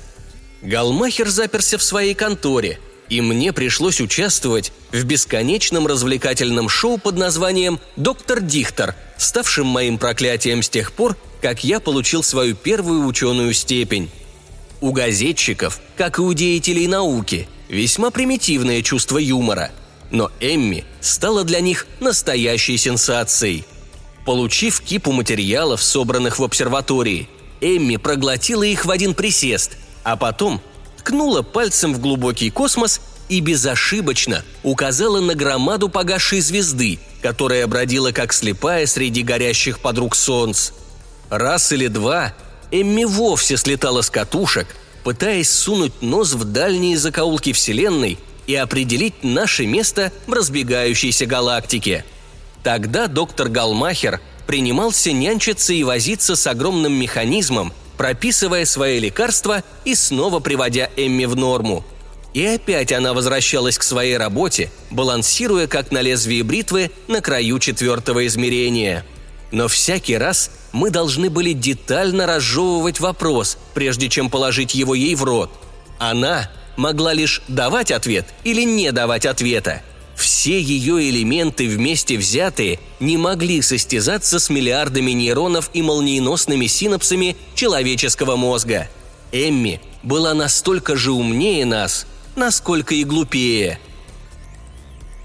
Галмахер 0.64 1.28
заперся 1.28 1.78
в 1.78 1.83
своей 1.83 2.14
конторе– 2.14 2.80
и 3.09 3.21
мне 3.21 3.52
пришлось 3.52 4.00
участвовать 4.00 4.73
в 4.92 5.04
бесконечном 5.04 5.87
развлекательном 5.87 6.68
шоу 6.68 6.99
под 6.99 7.16
названием 7.16 7.80
«Доктор 7.97 8.40
Дихтер», 8.40 8.94
ставшим 9.18 9.66
моим 9.66 9.99
проклятием 9.99 10.62
с 10.62 10.68
тех 10.68 10.92
пор, 10.92 11.16
как 11.42 11.64
я 11.64 11.80
получил 11.80 12.23
свою 12.23 12.54
первую 12.54 13.06
ученую 13.06 13.52
степень. 13.52 14.11
У 14.80 14.92
газетчиков, 14.92 15.80
как 15.97 16.18
и 16.18 16.23
у 16.23 16.33
деятелей 16.33 16.88
науки, 16.88 17.49
весьма 17.68 18.11
примитивное 18.11 18.83
чувство 18.83 19.18
юмора. 19.18 19.71
Но 20.11 20.30
Эмми 20.40 20.85
стала 21.00 21.44
для 21.44 21.61
них 21.61 21.87
настоящей 22.00 22.76
сенсацией. 22.76 23.64
Получив 24.25 24.80
кипу 24.80 25.12
материалов, 25.12 25.83
собранных 25.83 26.38
в 26.38 26.44
обсерватории, 26.44 27.28
Эмми 27.61 27.97
проглотила 27.97 28.62
их 28.62 28.85
в 28.85 28.90
один 28.90 29.14
присест, 29.14 29.76
а 30.04 30.16
потом 30.16 30.61
ткнула 30.98 31.42
пальцем 31.42 31.92
в 31.94 32.00
глубокий 32.00 32.50
космос 32.50 33.00
и 33.29 33.40
безошибочно 33.40 34.44
указала 34.62 35.20
на 35.20 35.35
громаду 35.35 35.88
погасшей 35.88 36.40
звезды, 36.40 36.98
которая 37.22 37.66
бродила 37.66 38.12
как 38.12 38.33
слепая 38.33 38.87
среди 38.87 39.22
горящих 39.22 39.81
подруг 39.81 40.14
солнц. 40.14 40.70
Раз 41.31 41.72
или 41.72 41.88
два 41.88 42.35
Эмми 42.70 43.05
вовсе 43.05 43.57
слетала 43.57 44.02
с 44.02 44.11
катушек, 44.11 44.68
пытаясь 45.05 45.50
сунуть 45.50 46.02
нос 46.02 46.35
в 46.35 46.44
дальние 46.44 46.98
закоулки 46.98 47.52
Вселенной 47.52 48.18
и 48.46 48.55
определить 48.55 49.24
наше 49.24 49.66
место 49.66 50.12
в 50.26 50.33
разбегающейся 50.33 51.24
галактике. 51.24 52.05
Тогда 52.62 53.07
доктор 53.07 53.48
Галмахер 53.48 54.20
принимался 54.46 55.12
нянчиться 55.12 55.72
и 55.72 55.83
возиться 55.83 56.37
с 56.37 56.46
огромным 56.46 56.92
механизмом– 56.92 57.72
прописывая 57.96 58.64
свои 58.64 58.98
лекарства 58.98 59.62
и 59.85 59.94
снова 59.94 60.40
приводя 60.40 60.90
Эмми 60.96 61.24
в 61.24 61.37
норму. 61.37 61.85
И 62.33 62.44
опять 62.44 62.92
она 62.92 63.14
возвращалась 63.14 63.78
к 63.78 63.85
своей 63.85 64.16
работе, 64.16 64.70
балансируя 64.90 65.66
как 65.66 65.92
на 65.92 66.00
лезвии 66.00 66.42
бритвы 66.42 66.90
на 67.07 67.20
краю 67.20 67.59
четвертого 67.61 68.26
измерения. 68.26 69.04
Но 69.52 69.68
всякий 69.68 70.16
раз 70.16 70.50
мы 70.72 70.90
должны 70.90 71.30
были 71.30 71.52
детально 71.52 72.26
разжевывать 72.26 72.98
вопрос, 72.98 73.57
прежде 73.72 74.09
чем 74.09 74.30
положить 74.30 74.74
его 74.74 74.96
ей 74.96 75.14
в 75.14 75.22
рот. 75.22 75.50
Она 76.00 76.50
могла 76.76 77.12
лишь 77.12 77.40
давать 77.46 77.92
ответ 77.92 78.26
или 78.42 78.62
не 78.62 78.90
давать 78.90 79.26
ответа– 79.26 79.83
все 80.16 80.61
ее 80.61 81.09
элементы 81.09 81.68
вместе 81.68 82.16
взятые 82.16 82.79
не 83.00 83.16
могли 83.16 83.62
состязаться 83.62 84.38
с 84.38 84.48
миллиардами 84.48 85.11
нейронов 85.11 85.70
и 85.72 85.83
молниеносными 85.83 86.66
синапсами 86.66 87.37
человеческого 87.55 88.37
мозга. 88.37 88.88
Эмми 89.33 89.81
была 90.03 90.35
настолько 90.35 90.96
же 90.96 91.12
умнее 91.12 91.64
нас, 91.66 92.07
насколько 92.37 92.94
и 92.94 93.05
глупее. 93.05 93.81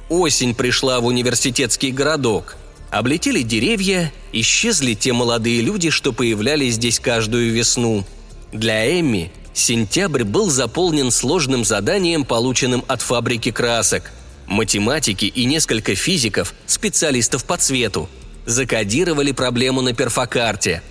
Осень 0.10 0.56
пришла 0.56 1.00
в 1.00 1.06
университетский 1.06 1.92
городок. 1.92 2.58
Облетели 2.90 3.44
деревья, 3.44 4.12
исчезли 4.34 4.96
те 4.96 5.14
молодые 5.14 5.62
люди, 5.62 5.92
что 5.92 6.12
появлялись 6.12 6.74
здесь 6.76 7.00
каждую 7.00 7.52
весну. 7.52 8.04
Для 8.52 9.00
Эмми 9.00 9.32
сентябрь 9.54 10.24
был 10.24 10.50
заполнен 10.50 11.12
сложным 11.12 11.64
заданием, 11.64 12.26
полученным 12.26 12.84
от 12.88 13.04
фабрики 13.04 13.52
красок– 13.52 14.12
Математики 14.50 15.26
и 15.26 15.46
несколько 15.46 15.94
физиков, 15.94 16.56
специалистов 16.66 17.46
по 17.46 17.56
цвету, 17.56 18.10
закодировали 18.48 19.32
проблему 19.32 19.82
на 19.82 19.94
перфокарте. 19.94 20.82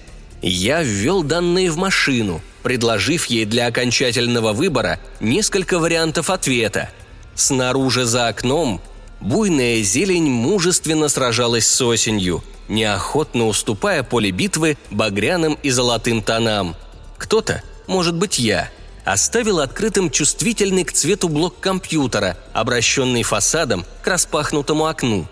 Я 0.40 0.84
ввел 0.84 1.24
данные 1.24 1.72
в 1.72 1.76
машину, 1.76 2.40
предложив 2.62 3.26
ей 3.26 3.44
для 3.46 3.66
окончательного 3.66 4.52
выбора 4.52 5.00
несколько 5.18 5.80
вариантов 5.80 6.30
ответа. 6.30 6.90
Снаружи 7.34 8.04
за 8.04 8.28
окном 8.28 8.80
буйная 9.20 9.82
зелень 9.82 10.30
мужественно 10.30 11.08
сражалась 11.08 11.66
с 11.66 11.82
осенью, 11.82 12.44
неохотно 12.68 13.48
уступая 13.48 14.04
поле 14.04 14.30
битвы 14.30 14.78
багряным 14.92 15.58
и 15.64 15.70
золотым 15.70 16.22
тонам. 16.22 16.76
Кто-то, 17.16 17.64
может 17.88 18.14
быть 18.14 18.38
я, 18.38 18.70
оставил 19.12 19.60
открытым 19.60 20.10
чувствительный 20.10 20.84
к 20.84 20.92
цвету 20.92 21.30
блок 21.30 21.60
компьютера, 21.60 22.36
обращенный 22.52 23.22
фасадом 23.22 23.86
к 24.02 24.06
распахнутому 24.06 24.86
окну. 24.86 25.26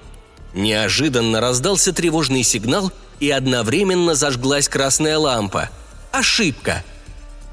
Неожиданно 0.54 1.40
раздался 1.40 1.92
тревожный 1.92 2.42
сигнал, 2.42 2.90
и 3.20 3.30
одновременно 3.30 4.14
зажглась 4.14 4.68
красная 4.68 5.18
лампа. 5.18 5.70
Ошибка! 6.10 6.84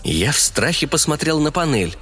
Я 0.03 0.31
в 0.31 0.39
страхе 0.39 0.87
посмотрел 0.87 1.39
на 1.39 1.51
панель. 1.51 1.97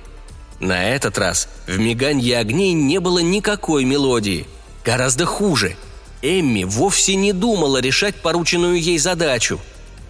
На 0.60 0.90
этот 0.90 1.18
раз 1.18 1.48
в 1.68 1.78
миганье 1.80 2.38
огней 2.38 2.74
не 2.74 3.00
было 3.00 3.20
никакой 3.20 3.86
мелодии. 3.86 4.48
Гораздо 4.84 5.26
хуже. 5.26 5.76
Эмми 6.22 6.64
вовсе 6.64 7.16
не 7.16 7.34
думала 7.34 7.80
решать 7.80 8.16
порученную 8.16 8.80
ей 8.80 9.00
задачу. 9.00 9.60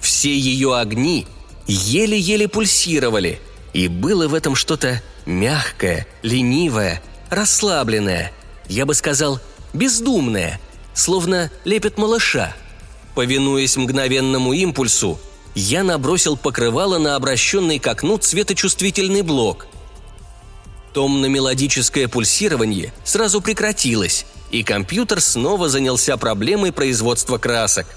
Все 0.01 0.37
ее 0.37 0.77
огни 0.77 1.27
еле-еле 1.67 2.49
пульсировали– 2.49 3.39
и 3.73 3.87
было 3.87 4.27
в 4.27 4.33
этом 4.33 4.55
что-то 4.55 5.01
мягкое, 5.25 6.07
ленивое, 6.23 7.01
расслабленное, 7.29 8.31
я 8.67 8.85
бы 8.85 8.93
сказал, 8.93 9.39
бездумное, 9.73 10.59
словно 10.93 11.51
лепет 11.63 11.97
малыша. 11.97 12.55
Повинуясь 13.15 13.77
мгновенному 13.77 14.53
импульсу, 14.53 15.19
я 15.53 15.83
набросил 15.83 16.37
покрывало 16.37 16.97
на 16.97 17.15
обращенный 17.15 17.79
к 17.79 17.87
окну 17.87 18.17
цветочувствительный 18.17 19.21
блок. 19.21 19.67
Томно-мелодическое 20.93 22.07
пульсирование 22.07 22.93
сразу 23.03 23.41
прекратилось, 23.41 24.25
и 24.49 24.63
компьютер 24.63 25.21
снова 25.21 25.69
занялся 25.69 26.17
проблемой 26.17 26.73
производства 26.73 27.37
красок. 27.37 27.87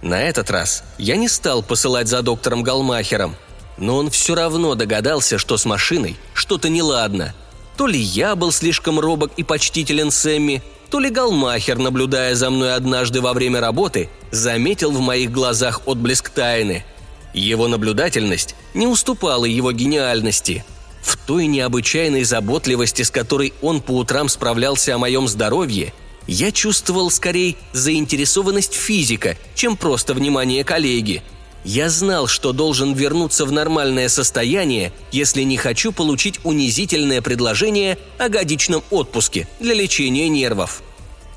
На 0.00 0.22
этот 0.22 0.50
раз 0.50 0.82
я 0.98 1.16
не 1.16 1.28
стал 1.28 1.62
посылать 1.62 2.08
за 2.08 2.22
доктором 2.22 2.62
Галмахером– 2.62 3.36
но 3.78 3.96
он 3.96 4.10
все 4.10 4.34
равно 4.34 4.74
догадался, 4.74 5.38
что 5.38 5.56
с 5.56 5.64
машиной 5.64 6.16
что-то 6.34 6.68
неладно. 6.68 7.34
То 7.76 7.86
ли 7.86 7.98
я 7.98 8.36
был 8.36 8.52
слишком 8.52 9.00
робок 9.00 9.32
и 9.36 9.42
почтителен 9.42 10.10
Сэмми, 10.10 10.62
то 10.90 11.00
ли 11.00 11.08
Галмахер, 11.08 11.78
наблюдая 11.78 12.34
за 12.34 12.50
мной 12.50 12.74
однажды 12.74 13.22
во 13.22 13.32
время 13.32 13.60
работы, 13.60 14.10
заметил 14.30 14.92
в 14.92 15.00
моих 15.00 15.32
глазах 15.32 15.82
отблеск 15.86 16.28
тайны. 16.28 16.84
Его 17.32 17.66
наблюдательность 17.66 18.54
не 18.74 18.86
уступала 18.86 19.46
его 19.46 19.72
гениальности. 19.72 20.64
В 21.02 21.16
той 21.16 21.46
необычайной 21.46 22.24
заботливости, 22.24 23.02
с 23.02 23.10
которой 23.10 23.54
он 23.62 23.80
по 23.80 23.92
утрам 23.92 24.28
справлялся 24.28 24.94
о 24.94 24.98
моем 24.98 25.28
здоровье, 25.28 25.92
Я 26.28 26.52
чувствовал 26.52 27.10
скорее 27.10 27.56
заинтересованность 27.72 28.74
физика, 28.74 29.36
чем 29.56 29.76
просто 29.76 30.14
внимание 30.14 30.62
коллеги. 30.62 31.22
Я 31.64 31.90
знал, 31.90 32.26
что 32.26 32.52
должен 32.52 32.94
вернуться 32.94 33.44
в 33.44 33.52
нормальное 33.52 34.08
состояние, 34.08 34.92
если 35.12 35.42
не 35.42 35.56
хочу 35.56 35.92
получить 35.92 36.40
унизительное 36.42 37.22
предложение 37.22 37.98
о 38.18 38.28
годичном 38.28 38.82
отпуске 38.90 39.46
для 39.60 39.74
лечения 39.74 40.28
нервов. 40.28 40.82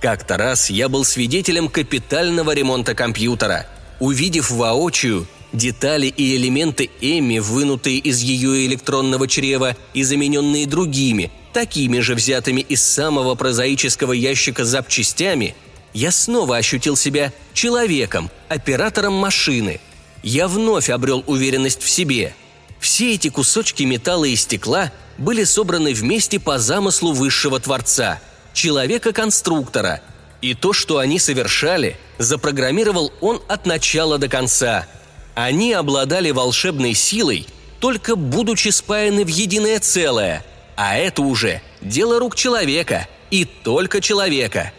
Как-то 0.02 0.38
раз 0.38 0.70
я 0.70 0.90
был 0.90 1.06
свидетелем 1.06 1.70
капитального 1.70 2.54
ремонта 2.54 2.96
компьютера. 2.96 3.68
Увидев 4.00 4.50
воочию 4.50 5.28
детали 5.54 6.08
и 6.08 6.36
элементы 6.36 6.90
Эми, 7.02 7.40
вынутые 7.40 8.00
из 8.00 8.22
ее 8.22 8.66
электронного 8.66 9.28
чрева 9.28 9.78
и 9.94 10.04
замененные 10.04 10.68
другими, 10.68 11.32
такими 11.54 12.00
же 12.00 12.16
взятыми 12.16 12.62
из 12.62 12.84
самого 12.84 13.36
прозаического 13.36 14.12
ящика 14.12 14.66
запчастями, 14.66 15.56
я 15.94 16.12
снова 16.12 16.58
ощутил 16.58 16.98
себя 16.98 17.32
человеком, 17.54 18.30
оператором 18.50 19.14
машины. 19.14 19.80
Я 20.26 20.50
вновь 20.50 20.90
обрел 20.90 21.24
уверенность 21.26 21.82
в 21.82 21.90
себе. 21.90 22.36
Все 22.82 23.14
эти 23.14 23.30
кусочки 23.30 23.84
металла 23.84 24.26
и 24.26 24.36
стекла 24.36 24.92
были 25.18 25.46
собраны 25.46 25.94
вместе 25.94 26.38
по 26.38 26.60
замыслу 26.60 27.14
высшего 27.14 27.62
Творца, 27.62 28.20
человека-конструктора. 28.54 30.02
И 30.42 30.54
то, 30.54 30.74
что 30.74 30.98
они 30.98 31.18
совершали, 31.18 31.96
запрограммировал 32.18 33.14
он 33.22 33.42
от 33.48 33.66
начала 33.66 34.18
до 34.18 34.28
конца. 34.28 34.86
Они 35.34 35.72
обладали 35.72 36.32
волшебной 36.32 36.94
силой, 36.94 37.48
только 37.80 38.18
будучи 38.18 38.68
спаяны 38.68 39.24
в 39.24 39.30
единое 39.30 39.80
целое– 39.80 40.46
а 40.76 40.98
это 40.98 41.22
уже 41.22 41.62
дело 41.82 42.20
рук 42.20 42.36
человека, 42.36 43.08
и 43.32 43.46
только 43.46 44.02
человека. 44.02 44.72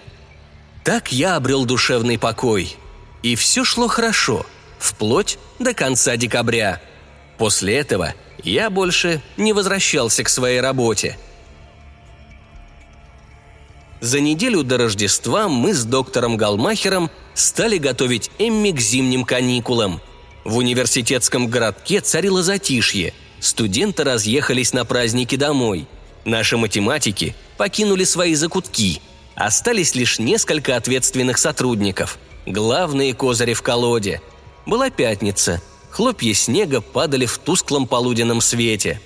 Так 0.85 1.11
я 1.13 1.37
обрел 1.37 1.65
душевный 1.65 2.19
покой. 2.19 2.77
И 3.23 3.35
все 3.35 3.65
шло 3.65 3.89
хорошо, 3.89 4.47
вплоть 4.79 5.39
до 5.59 5.75
конца 5.75 6.17
декабря. 6.17 6.81
После 7.39 7.77
этого 7.77 8.15
я 8.43 8.71
больше 8.71 9.23
не 9.37 9.53
возвращался 9.53 10.25
к 10.25 10.29
своей 10.29 10.61
работе. 10.61 11.19
За 14.01 14.21
неделю 14.21 14.63
до 14.63 14.79
Рождества 14.79 15.49
мы 15.49 15.75
с 15.75 15.85
доктором 15.85 16.37
Галмахером 16.37 17.11
стали 17.35 17.79
готовить 17.79 18.31
Эмми 18.39 18.71
к 18.71 18.81
зимним 18.81 19.25
каникулам. 19.25 20.01
В 20.45 20.57
университетском 20.57 21.49
городке 21.49 22.01
царило 22.01 22.43
затишье– 22.43 23.15
Студенты 23.41 24.05
разъехались 24.05 24.73
на 24.73 24.85
праздники 24.85 25.37
домой. 25.37 25.87
Наши 26.25 26.57
математики 26.57 27.35
покинули 27.57 28.05
свои 28.05 28.35
закутки. 28.35 29.01
Остались 29.35 29.95
лишь 29.95 30.19
несколько 30.19 30.77
ответственных 30.77 31.39
сотрудников. 31.39 32.19
Главные 32.47 33.15
козыри 33.15 33.53
в 33.55 33.63
колоде. 33.63 34.21
Была 34.67 34.91
пятница. 34.91 35.63
Хлопья 35.91 36.35
снега 36.35 36.81
падали 36.81 37.25
в 37.25 37.39
тусклом 37.39 37.87
полуденном 37.87 38.41
свете. 38.41 39.01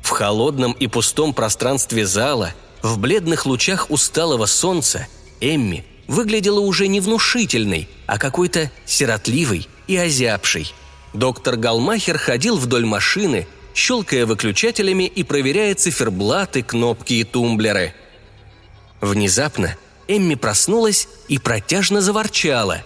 В 0.00 0.08
холодном 0.08 0.72
и 0.72 0.86
пустом 0.88 1.34
пространстве 1.34 2.06
зала, 2.06 2.54
в 2.82 2.98
бледных 2.98 3.46
лучах 3.46 3.90
усталого 3.90 4.46
солнца, 4.46 5.06
Эмми 5.40 5.84
выглядела 6.08 6.60
уже 6.60 6.88
не 6.88 7.00
внушительной, 7.00 7.88
а 8.06 8.18
какой-то 8.18 8.70
сиротливой 8.86 9.68
и 9.86 9.96
озябшей. 9.96 10.72
Доктор 11.12 11.56
Галмахер 11.56 12.18
ходил 12.18 12.56
вдоль 12.56 12.86
машины, 12.86 13.46
щелкая 13.74 14.26
выключателями 14.26 15.04
и 15.04 15.22
проверяя 15.22 15.74
циферблаты, 15.74 16.62
кнопки 16.62 17.14
и 17.14 17.24
тумблеры. 17.24 17.94
Внезапно 19.00 19.76
Эмми 20.08 20.34
проснулась 20.34 21.06
и 21.28 21.38
протяжно 21.38 22.00
заворчала. 22.00 22.82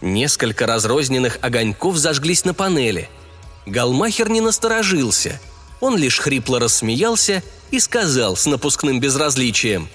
Несколько 0.00 0.66
разрозненных 0.66 1.38
огоньков 1.42 1.96
зажглись 1.96 2.44
на 2.44 2.54
панели. 2.54 3.08
Галмахер 3.66 4.28
не 4.28 4.40
насторожился. 4.40 5.40
Он 5.80 5.96
лишь 5.96 6.18
хрипло 6.18 6.60
рассмеялся 6.60 7.42
и 7.70 7.80
сказал 7.80 8.36
с 8.36 8.46
напускным 8.46 9.00
безразличием. 9.00 9.88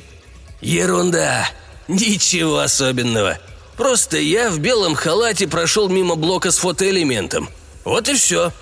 «Ерунда! 0.62 1.48
Ничего 1.88 2.60
особенного. 2.60 3.40
Просто 3.76 4.18
я 4.18 4.50
в 4.50 4.60
белом 4.60 4.96
халате 4.96 5.48
прошел 5.48 5.90
мимо 5.90 6.16
блока 6.16 6.52
с 6.52 6.58
фотоэлементом. 6.58 7.50
Вот 7.84 8.08
и 8.08 8.14
все. 8.14 8.54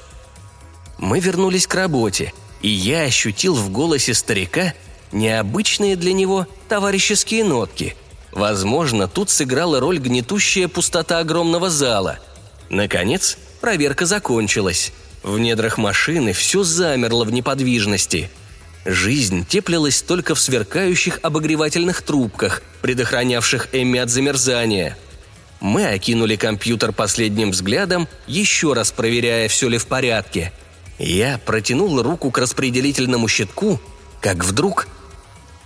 Мы 0.97 1.19
вернулись 1.19 1.67
к 1.67 1.75
работе, 1.75 2.33
и 2.61 2.69
я 2.69 3.03
ощутил 3.03 3.53
в 3.55 3.69
голосе 3.69 4.13
старика 4.13 4.73
необычные 5.11 5.95
для 5.95 6.13
него 6.13 6.47
товарищеские 6.69 7.43
нотки. 7.43 7.95
Возможно, 8.31 9.07
тут 9.07 9.29
сыграла 9.29 9.79
роль 9.79 9.99
гнетущая 9.99 10.67
пустота 10.67 11.19
огромного 11.19 11.69
зала. 11.69 12.19
Наконец, 12.69 13.37
проверка 13.59 14.05
закончилась. 14.05 14.93
В 15.23 15.37
недрах 15.37 15.77
машины 15.77 16.33
все 16.33 16.63
замерло 16.63 17.25
в 17.25 17.31
неподвижности. 17.31 18.29
Жизнь 18.85 19.45
теплилась 19.45 20.01
только 20.01 20.33
в 20.33 20.39
сверкающих 20.39 21.19
обогревательных 21.21 22.01
трубках, 22.01 22.63
предохранявших 22.81 23.69
Эмми 23.73 23.99
от 23.99 24.09
замерзания. 24.09 24.97
Мы 25.59 25.85
окинули 25.85 26.35
компьютер 26.35 26.91
последним 26.91 27.51
взглядом, 27.51 28.07
еще 28.25 28.73
раз 28.73 28.91
проверяя, 28.91 29.47
все 29.47 29.69
ли 29.69 29.77
в 29.77 29.85
порядке– 29.87 30.51
я 31.03 31.39
протянул 31.39 31.99
руку 32.03 32.29
к 32.29 32.37
распределительному 32.37 33.27
щитку, 33.27 33.79
как 34.19 34.45
вдруг... 34.45 34.87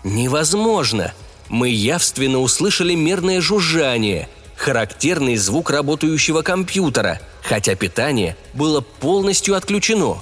Невозможно! 0.06 1.14
Мы 1.50 1.70
явственно 1.70 2.40
услышали 2.40 2.96
мерное 2.96 3.42
жужжание, 3.42 4.30
характерный 4.56 5.36
звук 5.36 5.70
работающего 5.70 6.42
компьютера, 6.42 7.20
хотя 7.44 7.76
питание 7.76 8.36
было 8.54 8.82
полностью 8.82 9.56
отключено. 9.56 10.18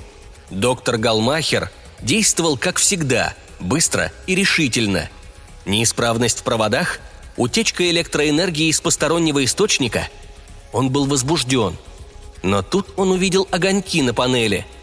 Доктор 0.49 0.97
Галмахер 0.97 1.71
действовал 2.01 2.57
как 2.57 2.77
всегда, 2.77 3.33
быстро 3.59 4.11
и 4.27 4.35
решительно. 4.35 5.09
Неисправность 5.65 6.39
в 6.39 6.43
проводах? 6.43 6.99
Утечка 7.37 7.89
электроэнергии 7.89 8.67
из 8.67 8.81
постороннего 8.81 9.43
источника? 9.43 10.09
Он 10.71 10.89
был 10.89 11.05
возбужден. 11.05 11.77
Но 12.41 12.61
тут 12.61 12.89
он 12.97 13.11
увидел 13.11 13.47
огоньки 13.51 14.01
на 14.01 14.13
панели– 14.13 14.65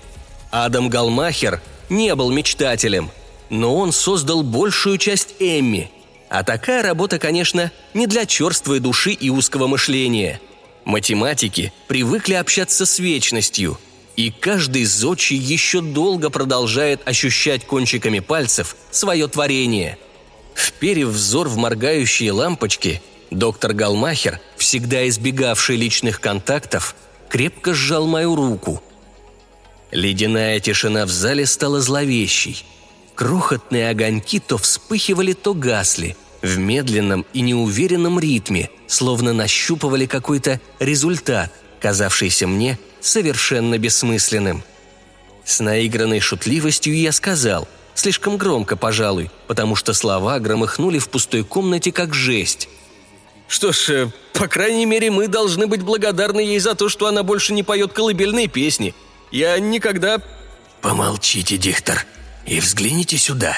Адам 0.51 0.89
Галмахер 0.89 1.63
не 1.89 2.15
был 2.15 2.31
мечтателем, 2.31 3.11
но 3.51 3.77
он 3.77 3.93
создал 3.93 4.43
большую 4.43 4.99
часть 4.99 5.37
Эмми. 5.39 5.91
А 6.31 6.43
такая 6.45 6.83
работа, 6.83 7.19
конечно, 7.19 7.71
не 7.93 8.07
для 8.07 8.25
черствой 8.25 8.79
души 8.79 9.11
и 9.11 9.29
узкого 9.29 9.67
мышления. 9.67 10.41
Математики 10.85 11.73
привыкли 11.89 12.35
общаться 12.35 12.87
с 12.87 12.99
вечностью, 12.99 13.79
и 14.17 14.31
каждый 14.31 14.85
зодчий 14.85 15.37
еще 15.37 15.83
долго 15.83 16.31
продолжает 16.31 17.07
ощущать 17.07 17.67
кончиками 17.67 18.21
пальцев 18.21 18.77
свое 18.91 19.29
творение. 19.29 19.99
Вперев 20.55 21.09
взор 21.09 21.49
в 21.49 21.57
моргающие 21.57 22.33
лампочки, 22.33 23.03
доктор 23.31 23.75
Галмахер, 23.75 24.41
всегда 24.57 25.07
избегавший 25.09 25.77
личных 25.77 26.21
контактов, 26.21 26.95
крепко 27.29 27.75
сжал 27.75 28.07
мою 28.07 28.35
руку– 28.37 28.83
Ледяная 29.91 30.61
тишина 30.61 31.05
в 31.05 31.11
зале 31.11 31.47
стала 31.47 31.81
зловещей. 31.81 32.65
Крохотные 33.15 33.91
огоньки 33.91 34.41
то 34.41 34.57
вспыхивали, 34.57 35.33
то 35.33 35.55
гасли, 35.55 36.17
в 36.43 36.59
медленном 36.59 37.27
и 37.33 37.41
неуверенном 37.41 38.19
ритме, 38.19 38.71
словно 38.87 39.33
нащупывали 39.33 40.07
какой-то 40.07 40.61
результат, 40.79 41.53
казавшийся 41.81 42.47
мне 42.47 42.79
совершенно 43.01 43.79
бессмысленным. 43.79 44.63
С 45.45 45.61
наигранной 45.61 46.21
шутливостью 46.21 46.97
я 46.97 47.13
сказал, 47.13 47.69
слишком 47.95 48.37
громко, 48.37 48.77
пожалуй, 48.77 49.31
потому 49.47 49.77
что 49.77 49.93
слова 49.93 50.39
громыхнули 50.39 50.99
в 50.99 51.09
пустой 51.09 51.45
комнате 51.45 51.93
как 51.93 52.15
жесть. 52.15 52.69
«Что 53.49 53.73
ж, 53.73 53.91
э, 53.91 54.11
по 54.33 54.47
крайней 54.47 54.87
мере, 54.87 55.11
мы 55.11 55.27
должны 55.27 55.67
быть 55.67 55.83
благодарны 55.83 56.41
ей 56.41 56.61
за 56.61 56.77
то, 56.77 56.89
что 56.89 57.07
она 57.07 57.25
больше 57.25 57.53
не 57.53 57.65
поет 57.65 57.93
колыбельные 57.93 58.47
песни», 58.47 58.95
я 59.31 59.59
никогда...» 59.59 60.21
«Помолчите, 60.81 61.57
диктор, 61.57 62.07
и 62.51 62.61
взгляните 62.61 63.17
сюда». 63.17 63.57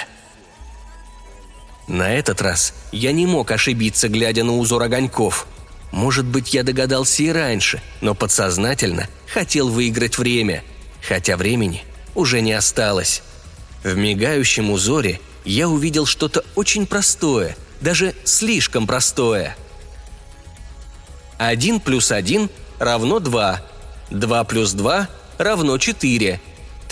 На 1.88 2.14
этот 2.14 2.40
раз 2.40 2.74
я 2.92 3.12
не 3.12 3.26
мог 3.26 3.50
ошибиться, 3.50 4.08
глядя 4.08 4.44
на 4.44 4.56
узор 4.56 4.84
огоньков. 4.84 5.46
Может 5.90 6.24
быть, 6.24 6.54
я 6.54 6.62
догадался 6.62 7.22
и 7.24 7.28
раньше, 7.30 7.82
но 8.00 8.14
подсознательно 8.14 9.08
хотел 9.26 9.68
выиграть 9.68 10.16
время, 10.16 10.62
хотя 11.06 11.36
времени 11.36 11.84
уже 12.14 12.40
не 12.40 12.52
осталось. 12.52 13.22
В 13.82 13.96
мигающем 13.96 14.70
узоре 14.70 15.20
я 15.44 15.68
увидел 15.68 16.06
что-то 16.06 16.44
очень 16.54 16.86
простое, 16.86 17.56
даже 17.80 18.14
слишком 18.24 18.86
простое. 18.86 19.56
Один 21.36 21.80
плюс 21.80 22.12
один 22.12 22.48
равно 22.78 23.18
два, 23.18 23.60
два 24.08 24.44
плюс 24.44 24.72
два 24.72 25.08
равно 25.36 25.76
4. 25.78 26.40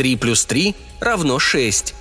3 0.01 0.17
плюс 0.17 0.47
3 0.47 0.75
равно 1.01 1.39
6. 1.39 1.93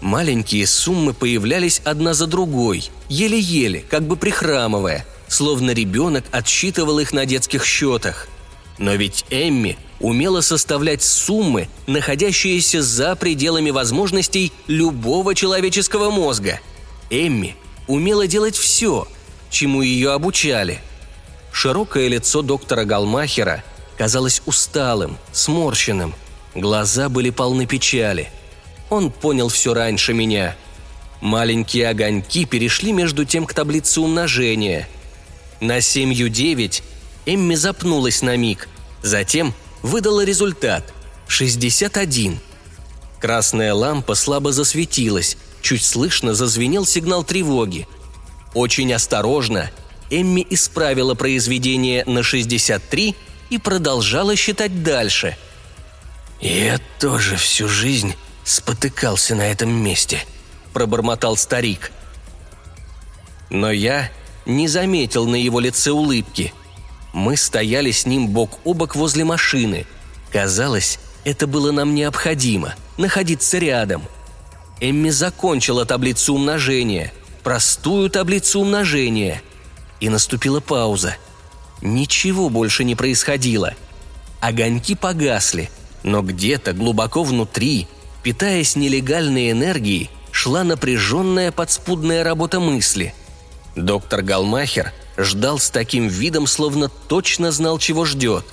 Маленькие 0.00 0.66
суммы 0.66 1.12
появлялись 1.12 1.82
одна 1.84 2.14
за 2.14 2.26
другой, 2.26 2.88
еле-еле, 3.10 3.84
как 3.90 4.04
бы 4.04 4.16
прихрамывая, 4.16 5.04
словно 5.28 5.72
ребенок 5.72 6.24
отсчитывал 6.30 7.00
их 7.00 7.12
на 7.12 7.26
детских 7.26 7.66
счетах. 7.66 8.28
Но 8.78 8.94
ведь 8.94 9.26
Эмми 9.28 9.76
умела 10.00 10.40
составлять 10.40 11.02
суммы, 11.02 11.68
находящиеся 11.86 12.80
за 12.80 13.14
пределами 13.14 13.68
возможностей 13.68 14.50
любого 14.66 15.34
человеческого 15.34 16.10
мозга. 16.10 16.60
Эмми 17.10 17.56
умела 17.88 18.26
делать 18.26 18.56
все, 18.56 19.06
чему 19.50 19.82
ее 19.82 20.12
обучали. 20.12 20.80
Широкое 21.52 22.08
лицо 22.08 22.40
доктора 22.40 22.86
Галмахера 22.86 23.62
казалось 23.98 24.40
усталым, 24.46 25.18
сморщенным. 25.32 26.14
Глаза 26.54 27.08
были 27.08 27.30
полны 27.30 27.66
печали. 27.66 28.30
Он 28.90 29.10
понял 29.10 29.48
все 29.48 29.74
раньше 29.74 30.12
меня. 30.12 30.56
Маленькие 31.20 31.88
огоньки 31.88 32.44
перешли 32.44 32.92
между 32.92 33.24
тем 33.24 33.46
к 33.46 33.54
таблице 33.54 34.00
умножения. 34.00 34.88
На 35.60 35.80
семью 35.80 36.28
девять 36.28 36.82
Эмми 37.24 37.54
запнулась 37.54 38.22
на 38.22 38.36
миг, 38.36 38.68
затем 39.02 39.54
выдала 39.82 40.24
результат– 40.24 40.92
61. 41.32 42.38
Красная 43.18 43.72
лампа 43.72 44.14
слабо 44.14 44.52
засветилась, 44.52 45.38
чуть 45.62 45.82
слышно 45.82 46.34
зазвенел 46.34 46.84
сигнал 46.84 47.24
тревоги. 47.24 47.88
Очень 48.52 48.92
осторожно 48.92 49.70
Эмми 50.10 50.46
исправила 50.50 51.14
произведение 51.14 52.04
на 52.04 52.22
63 52.22 53.14
и 53.48 53.58
продолжала 53.58 54.36
считать 54.36 54.82
дальше. 54.82 55.38
«Я 56.42 56.80
тоже 56.98 57.36
всю 57.36 57.68
жизнь 57.68 58.14
спотыкался 58.42 59.36
на 59.36 59.42
этом 59.42 59.70
месте»,– 59.70 60.24
пробормотал 60.72 61.36
старик. 61.36 61.92
Но 63.48 63.70
я 63.70 64.10
не 64.44 64.66
заметил 64.66 65.28
на 65.28 65.36
его 65.36 65.60
лице 65.60 65.92
улыбки. 65.92 66.52
Мы 67.12 67.36
стояли 67.36 67.92
с 67.92 68.06
ним 68.06 68.26
бок 68.26 68.58
о 68.64 68.74
бок 68.74 68.96
возле 68.96 69.24
машины. 69.24 69.86
Казалось, 70.32 70.98
это 71.24 71.46
было 71.46 71.70
нам 71.70 71.94
необходимо– 71.94 72.74
находиться 72.96 73.58
рядом. 73.58 74.02
Эмми 74.80 75.10
закончила 75.10 75.84
таблицу 75.84 76.34
умножения, 76.34 77.12
простую 77.44 78.10
таблицу 78.10 78.62
умножения. 78.62 79.42
И 80.00 80.08
наступила 80.08 80.58
пауза. 80.58 81.14
Ничего 81.82 82.48
больше 82.48 82.82
не 82.82 82.96
происходило. 82.96 83.74
Огоньки 84.40 84.96
погасли, 84.96 85.70
но 86.02 86.22
где-то 86.22 86.72
глубоко 86.72 87.22
внутри, 87.22 87.86
питаясь 88.22 88.76
нелегальной 88.76 89.50
энергией, 89.50 90.10
шла 90.30 90.64
напряженная 90.64 91.52
подспудная 91.52 92.24
работа 92.24 92.60
мысли. 92.60 93.14
Доктор 93.76 94.22
Галмахер 94.22 94.92
ждал 95.16 95.58
с 95.58 95.70
таким 95.70 96.08
видом, 96.08 96.46
словно 96.46 96.88
точно 96.88 97.52
знал, 97.52 97.78
чего 97.78 98.04
ждет. 98.04 98.44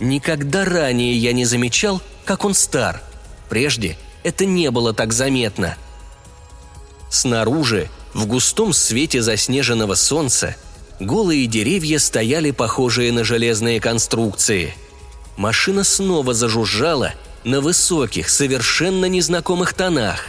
Никогда 0.00 0.64
ранее 0.64 1.16
я 1.16 1.32
не 1.32 1.44
замечал, 1.44 2.00
как 2.24 2.44
он 2.44 2.54
стар. 2.54 3.02
Прежде 3.48 3.96
это 4.22 4.44
не 4.44 4.70
было 4.70 4.92
так 4.92 5.12
заметно. 5.12 5.76
Снаружи, 7.10 7.88
в 8.14 8.26
густом 8.26 8.72
свете 8.72 9.22
заснеженного 9.22 9.94
солнца, 9.94 10.56
голые 11.00 11.46
деревья 11.46 11.98
стояли 11.98 12.50
похожие 12.50 13.12
на 13.12 13.24
железные 13.24 13.80
конструкции. 13.80 14.74
Машина 15.40 15.84
снова 15.84 16.34
зажужжала 16.34 17.14
на 17.44 17.62
высоких, 17.62 18.28
совершенно 18.28 19.06
незнакомых 19.06 19.72
тонах. 19.72 20.26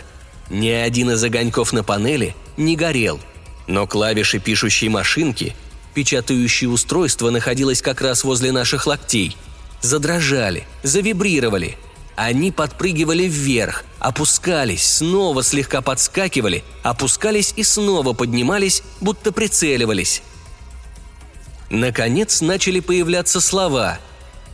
Ни 0.49 0.69
один 0.69 1.11
из 1.11 1.21
огоньков 1.21 1.73
на 1.73 1.83
панели 1.83 2.33
не 2.55 2.77
горел, 2.77 3.19
но 3.67 3.87
клавиши 3.87 4.39
пишущей 4.39 4.87
машинки, 4.87 5.53
печатающее 5.93 6.69
устройство 6.69 7.29
находилось 7.29 7.81
как 7.81 7.99
раз 7.99 8.23
возле 8.23 8.53
наших 8.53 8.87
локтей, 8.87 9.35
задрожали, 9.81 10.65
завибрировали– 10.81 11.77
они 12.15 12.51
подпрыгивали 12.51 13.23
вверх, 13.23 13.83
опускались, 13.99 14.97
снова 14.97 15.43
слегка 15.43 15.81
подскакивали, 15.81 16.63
опускались 16.83 17.53
и 17.57 17.63
снова 17.63 18.13
поднимались, 18.13 18.83
будто 19.01 19.31
прицеливались. 19.31 20.21
Наконец 21.69 22.41
начали 22.41 22.79
появляться 22.79 23.41
слова. 23.41 23.99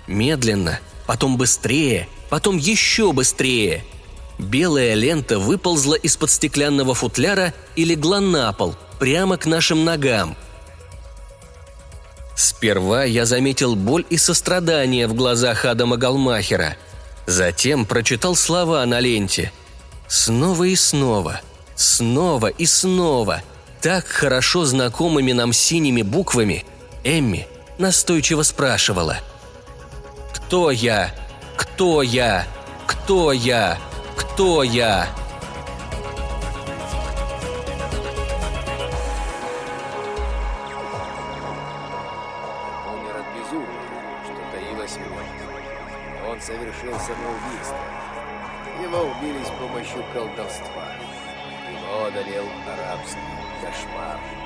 Медленно, 0.08 0.80
потом 1.06 1.38
быстрее, 1.38 2.08
потом 2.30 2.58
еще 2.58 3.12
быстрее. 3.12 3.84
Белая 4.40 4.94
лента 4.94 5.40
выползла 5.40 5.96
из-под 5.96 6.32
стеклянного 6.32 6.94
футляра 6.94 7.54
и 7.76 7.84
легла 7.84 8.20
на 8.20 8.52
пол, 8.54 8.76
прямо 9.00 9.38
к 9.38 9.46
нашим 9.46 9.84
ногам. 9.84 10.36
Сперва 12.36 13.04
я 13.04 13.26
заметил 13.26 13.76
боль 13.76 14.06
и 14.10 14.18
сострадание 14.18 15.08
в 15.08 15.14
глазах 15.14 15.66
Адама 15.66 15.98
Галмахера– 15.98 16.78
Затем 17.28 17.86
прочитал 17.86 18.38
слова 18.38 18.86
на 18.86 19.02
ленте. 19.02 19.52
Снова 20.08 20.64
и 20.64 20.76
снова, 20.78 21.42
снова 21.76 22.48
и 22.48 22.66
снова, 22.66 23.42
так 23.82 24.08
хорошо 24.08 24.64
знакомыми 24.64 25.34
нам 25.34 25.52
синими 25.52 26.02
буквами, 26.02 26.66
Эмми 27.04 27.46
настойчиво 27.78 28.44
спрашивала. 28.44 29.18
«Кто 30.48 30.72
я? 30.72 31.12
Кто 31.58 32.02
я? 32.02 32.46
Кто 32.88 33.34
я? 33.34 33.78
Кто 34.16 34.64
я?» 34.64 35.10
совершил 46.48 46.98
самоубийство. 46.98 47.78
Его 48.82 49.12
убили 49.12 49.44
с 49.44 49.50
помощью 49.50 50.02
колдовства. 50.14 50.94
Его 51.70 52.06
одолел 52.06 52.46
арабский 52.66 53.20
кошмар. 53.62 54.37